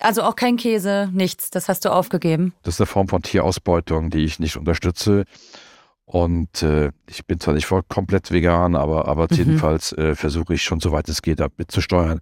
Also 0.00 0.22
auch 0.22 0.36
kein 0.36 0.56
Käse, 0.56 1.10
nichts, 1.12 1.50
das 1.50 1.68
hast 1.68 1.84
du 1.84 1.92
aufgegeben. 1.92 2.54
Das 2.62 2.74
ist 2.74 2.80
eine 2.80 2.86
Form 2.86 3.08
von 3.08 3.20
Tierausbeutung, 3.20 4.08
die 4.08 4.24
ich 4.24 4.38
nicht 4.38 4.56
unterstütze. 4.56 5.24
Und 6.06 6.62
äh, 6.62 6.90
ich 7.08 7.26
bin 7.26 7.38
zwar 7.38 7.54
nicht 7.54 7.66
voll 7.66 7.82
komplett 7.86 8.32
vegan, 8.32 8.74
aber, 8.74 9.06
aber 9.06 9.28
mhm. 9.30 9.36
jedenfalls 9.36 9.92
äh, 9.92 10.14
versuche 10.14 10.54
ich 10.54 10.62
schon, 10.62 10.80
soweit 10.80 11.08
es 11.10 11.20
geht, 11.20 11.40
mitzusteuern. 11.58 12.20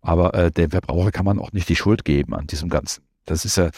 Aber 0.00 0.34
äh, 0.34 0.50
dem 0.50 0.70
Verbraucher 0.70 1.10
kann 1.10 1.24
man 1.24 1.38
auch 1.38 1.52
nicht 1.52 1.68
die 1.68 1.76
Schuld 1.76 2.04
geben 2.04 2.34
an 2.34 2.46
diesem 2.46 2.68
Ganzen. 2.68 3.04
Das 3.24 3.44
ist 3.44 3.56
ja, 3.56 3.70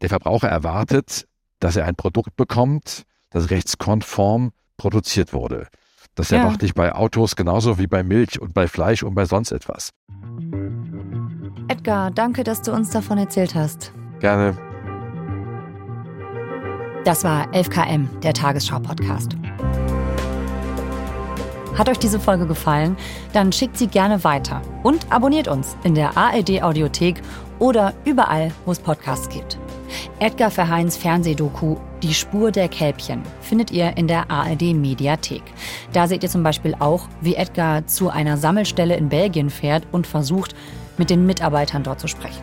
der 0.00 0.08
Verbraucher 0.08 0.48
erwartet, 0.48 1.26
dass 1.60 1.76
er 1.76 1.86
ein 1.86 1.94
Produkt 1.94 2.36
bekommt, 2.36 3.04
das 3.30 3.50
rechtskonform 3.50 4.52
produziert 4.76 5.32
wurde. 5.32 5.68
Das 6.14 6.30
ja. 6.30 6.38
erwarte 6.38 6.64
ich 6.66 6.74
bei 6.74 6.94
Autos 6.94 7.36
genauso 7.36 7.78
wie 7.78 7.86
bei 7.86 8.02
Milch 8.02 8.40
und 8.40 8.54
bei 8.54 8.68
Fleisch 8.68 9.02
und 9.02 9.14
bei 9.14 9.26
sonst 9.26 9.52
etwas. 9.52 9.90
Edgar, 11.68 12.10
danke, 12.10 12.42
dass 12.42 12.62
du 12.62 12.72
uns 12.72 12.90
davon 12.90 13.18
erzählt 13.18 13.54
hast. 13.54 13.92
Gerne. 14.20 14.56
Das 17.04 17.22
war 17.22 17.52
11KM, 17.52 18.18
der 18.20 18.32
Tagesschau-Podcast. 18.32 19.36
Hat 21.76 21.90
euch 21.90 21.98
diese 21.98 22.18
Folge 22.18 22.46
gefallen? 22.46 22.96
Dann 23.34 23.52
schickt 23.52 23.76
sie 23.76 23.86
gerne 23.86 24.24
weiter 24.24 24.62
und 24.82 25.12
abonniert 25.12 25.46
uns 25.46 25.76
in 25.84 25.94
der 25.94 26.16
ARD-Audiothek 26.16 27.20
oder 27.58 27.92
überall, 28.06 28.50
wo 28.64 28.72
es 28.72 28.78
Podcasts 28.78 29.28
gibt. 29.28 29.58
Edgar 30.18 30.50
Verheins 30.50 30.96
Fernsehdoku 30.96 31.76
Die 32.02 32.14
Spur 32.14 32.50
der 32.50 32.68
Kälbchen 32.68 33.22
findet 33.42 33.70
ihr 33.70 33.96
in 33.98 34.08
der 34.08 34.30
ARD 34.30 34.74
Mediathek. 34.74 35.42
Da 35.92 36.08
seht 36.08 36.22
ihr 36.22 36.30
zum 36.30 36.42
Beispiel 36.42 36.74
auch, 36.78 37.08
wie 37.20 37.34
Edgar 37.34 37.86
zu 37.86 38.08
einer 38.08 38.38
Sammelstelle 38.38 38.96
in 38.96 39.10
Belgien 39.10 39.50
fährt 39.50 39.86
und 39.92 40.06
versucht, 40.06 40.54
mit 40.96 41.10
den 41.10 41.26
Mitarbeitern 41.26 41.82
dort 41.82 42.00
zu 42.00 42.08
sprechen. 42.08 42.42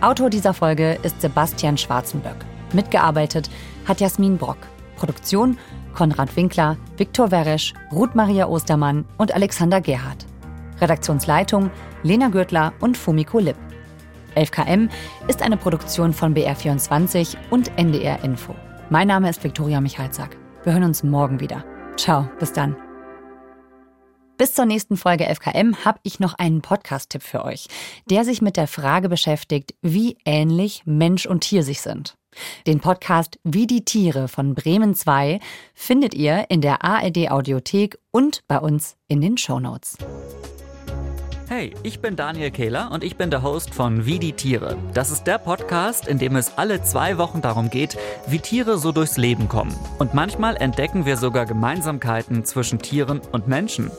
Autor 0.00 0.30
dieser 0.30 0.54
Folge 0.54 0.98
ist 1.02 1.20
Sebastian 1.20 1.76
Schwarzenböck. 1.76 2.36
Mitgearbeitet 2.72 3.50
hat 3.86 4.00
Jasmin 4.00 4.38
Brock. 4.38 4.58
Produktion 4.96 5.58
Konrad 5.96 6.36
Winkler, 6.36 6.76
Viktor 6.98 7.30
Weresch, 7.30 7.72
Ruth 7.90 8.14
Maria 8.14 8.46
Ostermann 8.46 9.06
und 9.16 9.34
Alexander 9.34 9.80
Gerhardt. 9.80 10.26
Redaktionsleitung 10.78 11.70
Lena 12.02 12.28
Gürtler 12.28 12.74
und 12.80 12.98
Fumiko 12.98 13.38
Lipp. 13.38 13.56
11KM 14.36 14.90
ist 15.26 15.40
eine 15.40 15.56
Produktion 15.56 16.12
von 16.12 16.34
BR24 16.34 17.36
und 17.48 17.76
NDR 17.78 18.22
Info. 18.22 18.54
Mein 18.90 19.08
Name 19.08 19.30
ist 19.30 19.42
Viktoria 19.42 19.80
Michalzack. 19.80 20.36
Wir 20.64 20.74
hören 20.74 20.84
uns 20.84 21.02
morgen 21.02 21.40
wieder. 21.40 21.64
Ciao, 21.96 22.28
bis 22.38 22.52
dann. 22.52 22.76
Bis 24.36 24.52
zur 24.52 24.66
nächsten 24.66 24.98
Folge 24.98 25.24
FKM 25.34 25.82
habe 25.86 25.98
ich 26.02 26.20
noch 26.20 26.34
einen 26.34 26.60
Podcast-Tipp 26.60 27.22
für 27.22 27.42
euch, 27.42 27.68
der 28.10 28.26
sich 28.26 28.42
mit 28.42 28.58
der 28.58 28.66
Frage 28.66 29.08
beschäftigt, 29.08 29.74
wie 29.80 30.18
ähnlich 30.26 30.82
Mensch 30.84 31.24
und 31.24 31.40
Tier 31.40 31.62
sich 31.62 31.80
sind. 31.80 32.15
Den 32.66 32.80
Podcast 32.80 33.38
Wie 33.44 33.66
die 33.66 33.84
Tiere 33.84 34.28
von 34.28 34.54
Bremen 34.54 34.94
2 34.94 35.40
findet 35.74 36.14
ihr 36.14 36.46
in 36.48 36.60
der 36.60 36.84
ARD 36.84 37.30
Audiothek 37.30 37.98
und 38.10 38.42
bei 38.48 38.58
uns 38.58 38.96
in 39.08 39.20
den 39.20 39.36
Show 39.36 39.60
Notes. 39.60 39.96
Hey, 41.48 41.72
ich 41.84 42.00
bin 42.00 42.16
Daniel 42.16 42.50
Kehler 42.50 42.90
und 42.90 43.04
ich 43.04 43.16
bin 43.16 43.30
der 43.30 43.40
Host 43.40 43.72
von 43.72 44.04
Wie 44.04 44.18
die 44.18 44.32
Tiere. 44.32 44.76
Das 44.94 45.12
ist 45.12 45.28
der 45.28 45.38
Podcast, 45.38 46.08
in 46.08 46.18
dem 46.18 46.34
es 46.34 46.58
alle 46.58 46.82
zwei 46.82 47.18
Wochen 47.18 47.40
darum 47.40 47.70
geht, 47.70 47.96
wie 48.26 48.40
Tiere 48.40 48.78
so 48.78 48.90
durchs 48.90 49.16
Leben 49.16 49.48
kommen. 49.48 49.72
Und 50.00 50.12
manchmal 50.12 50.56
entdecken 50.56 51.06
wir 51.06 51.16
sogar 51.16 51.46
Gemeinsamkeiten 51.46 52.44
zwischen 52.44 52.80
Tieren 52.80 53.20
und 53.30 53.46
Menschen. 53.46 53.92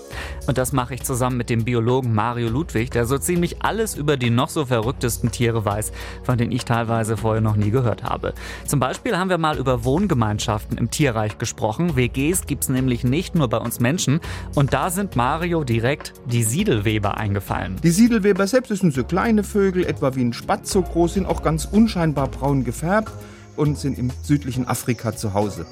Und 0.45 0.57
das 0.57 0.73
mache 0.73 0.93
ich 0.93 1.03
zusammen 1.03 1.37
mit 1.37 1.49
dem 1.49 1.63
Biologen 1.63 2.13
Mario 2.13 2.49
Ludwig, 2.49 2.91
der 2.91 3.05
so 3.05 3.17
ziemlich 3.17 3.61
alles 3.63 3.95
über 3.95 4.17
die 4.17 4.29
noch 4.29 4.49
so 4.49 4.65
verrücktesten 4.65 5.31
Tiere 5.31 5.63
weiß, 5.63 5.93
von 6.23 6.37
denen 6.37 6.51
ich 6.51 6.65
teilweise 6.65 7.15
vorher 7.15 7.41
noch 7.41 7.55
nie 7.55 7.71
gehört 7.71 8.03
habe. 8.03 8.33
Zum 8.65 8.81
Beispiel 8.81 9.17
haben 9.17 9.29
wir 9.29 9.37
mal 9.37 9.57
über 9.57 9.85
Wohngemeinschaften 9.85 10.77
im 10.77 10.91
Tierreich 10.91 11.37
gesprochen. 11.37 11.95
WGs 11.95 12.45
gibt 12.45 12.63
es 12.63 12.69
nämlich 12.69 13.05
nicht 13.05 13.35
nur 13.35 13.47
bei 13.47 13.57
uns 13.57 13.79
Menschen. 13.79 14.19
Und 14.53 14.73
da 14.73 14.89
sind 14.89 15.15
Mario 15.15 15.63
direkt 15.63 16.11
die 16.25 16.43
Siedelweber 16.43 17.15
eingeladen 17.15 17.36
eingefallen. 17.37 17.75
Die 17.83 17.91
Siedelweber 17.91 18.47
selbst 18.47 18.75
sind 18.75 18.93
so 18.93 19.03
kleine 19.03 19.43
Vögel, 19.43 19.85
etwa 19.85 20.15
wie 20.15 20.23
ein 20.23 20.33
Spatz 20.33 20.71
so 20.71 20.81
groß, 20.81 21.13
sind 21.15 21.25
auch 21.25 21.43
ganz 21.43 21.65
unscheinbar 21.65 22.27
braun 22.27 22.63
gefärbt 22.63 23.11
und 23.55 23.77
sind 23.77 23.97
im 23.97 24.11
südlichen 24.23 24.67
Afrika 24.67 25.15
zu 25.15 25.33
Hause. 25.33 25.65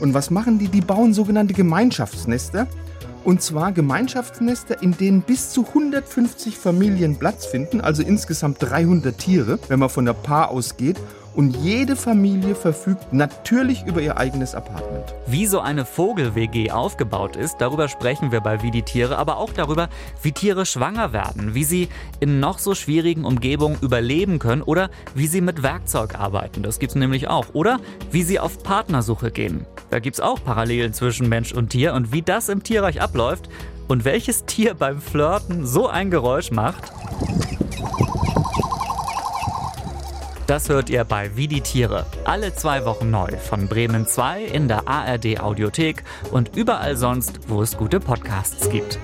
Und 0.00 0.14
was 0.14 0.30
machen 0.30 0.58
die? 0.58 0.68
Die 0.68 0.80
bauen 0.80 1.14
sogenannte 1.14 1.54
Gemeinschaftsnester. 1.54 2.66
Und 3.24 3.40
zwar 3.40 3.72
Gemeinschaftsnester, 3.72 4.82
in 4.82 4.96
denen 4.96 5.22
bis 5.22 5.50
zu 5.50 5.66
150 5.66 6.58
Familien 6.58 7.16
Platz 7.16 7.46
finden, 7.46 7.80
also 7.80 8.02
insgesamt 8.02 8.58
300 8.60 9.16
Tiere, 9.16 9.58
wenn 9.68 9.78
man 9.78 9.88
von 9.88 10.04
der 10.04 10.12
Paar 10.12 10.50
ausgeht 10.50 10.98
und 11.34 11.56
jede 11.56 11.96
Familie 11.96 12.54
verfügt 12.54 13.12
natürlich 13.12 13.84
über 13.84 14.00
ihr 14.00 14.16
eigenes 14.16 14.54
Apartment. 14.54 15.14
Wie 15.26 15.46
so 15.46 15.60
eine 15.60 15.84
Vogel-WG 15.84 16.70
aufgebaut 16.70 17.36
ist, 17.36 17.56
darüber 17.58 17.88
sprechen 17.88 18.32
wir 18.32 18.40
bei 18.40 18.62
Wie 18.62 18.70
die 18.70 18.82
Tiere, 18.82 19.18
aber 19.18 19.38
auch 19.38 19.52
darüber, 19.52 19.88
wie 20.22 20.32
Tiere 20.32 20.66
schwanger 20.66 21.12
werden, 21.12 21.54
wie 21.54 21.64
sie 21.64 21.88
in 22.20 22.40
noch 22.40 22.58
so 22.58 22.74
schwierigen 22.74 23.24
Umgebungen 23.24 23.78
überleben 23.80 24.38
können 24.38 24.62
oder 24.62 24.90
wie 25.14 25.26
sie 25.26 25.40
mit 25.40 25.62
Werkzeug 25.62 26.14
arbeiten. 26.18 26.62
Das 26.62 26.78
gibt 26.78 26.90
es 26.90 26.96
nämlich 26.96 27.28
auch. 27.28 27.46
Oder 27.52 27.80
wie 28.10 28.22
sie 28.22 28.38
auf 28.38 28.62
Partnersuche 28.62 29.30
gehen. 29.30 29.66
Da 29.90 29.98
gibt 29.98 30.16
es 30.16 30.20
auch 30.20 30.42
Parallelen 30.42 30.92
zwischen 30.92 31.28
Mensch 31.28 31.52
und 31.52 31.70
Tier 31.70 31.94
und 31.94 32.12
wie 32.12 32.22
das 32.22 32.48
im 32.48 32.62
Tierreich 32.62 33.00
abläuft 33.00 33.48
und 33.88 34.04
welches 34.04 34.44
Tier 34.44 34.74
beim 34.74 35.00
Flirten 35.00 35.66
so 35.66 35.88
ein 35.88 36.10
Geräusch 36.10 36.50
macht. 36.50 36.92
Das 40.46 40.68
hört 40.68 40.90
ihr 40.90 41.04
bei 41.04 41.36
Wie 41.36 41.48
die 41.48 41.62
Tiere. 41.62 42.04
Alle 42.24 42.54
zwei 42.54 42.84
Wochen 42.84 43.10
neu 43.10 43.28
von 43.38 43.66
Bremen 43.66 44.06
2 44.06 44.44
in 44.44 44.68
der 44.68 44.86
ARD 44.86 45.40
Audiothek 45.40 46.04
und 46.32 46.54
überall 46.54 46.96
sonst, 46.96 47.48
wo 47.48 47.62
es 47.62 47.76
gute 47.78 47.98
Podcasts 47.98 48.68
gibt. 48.68 48.98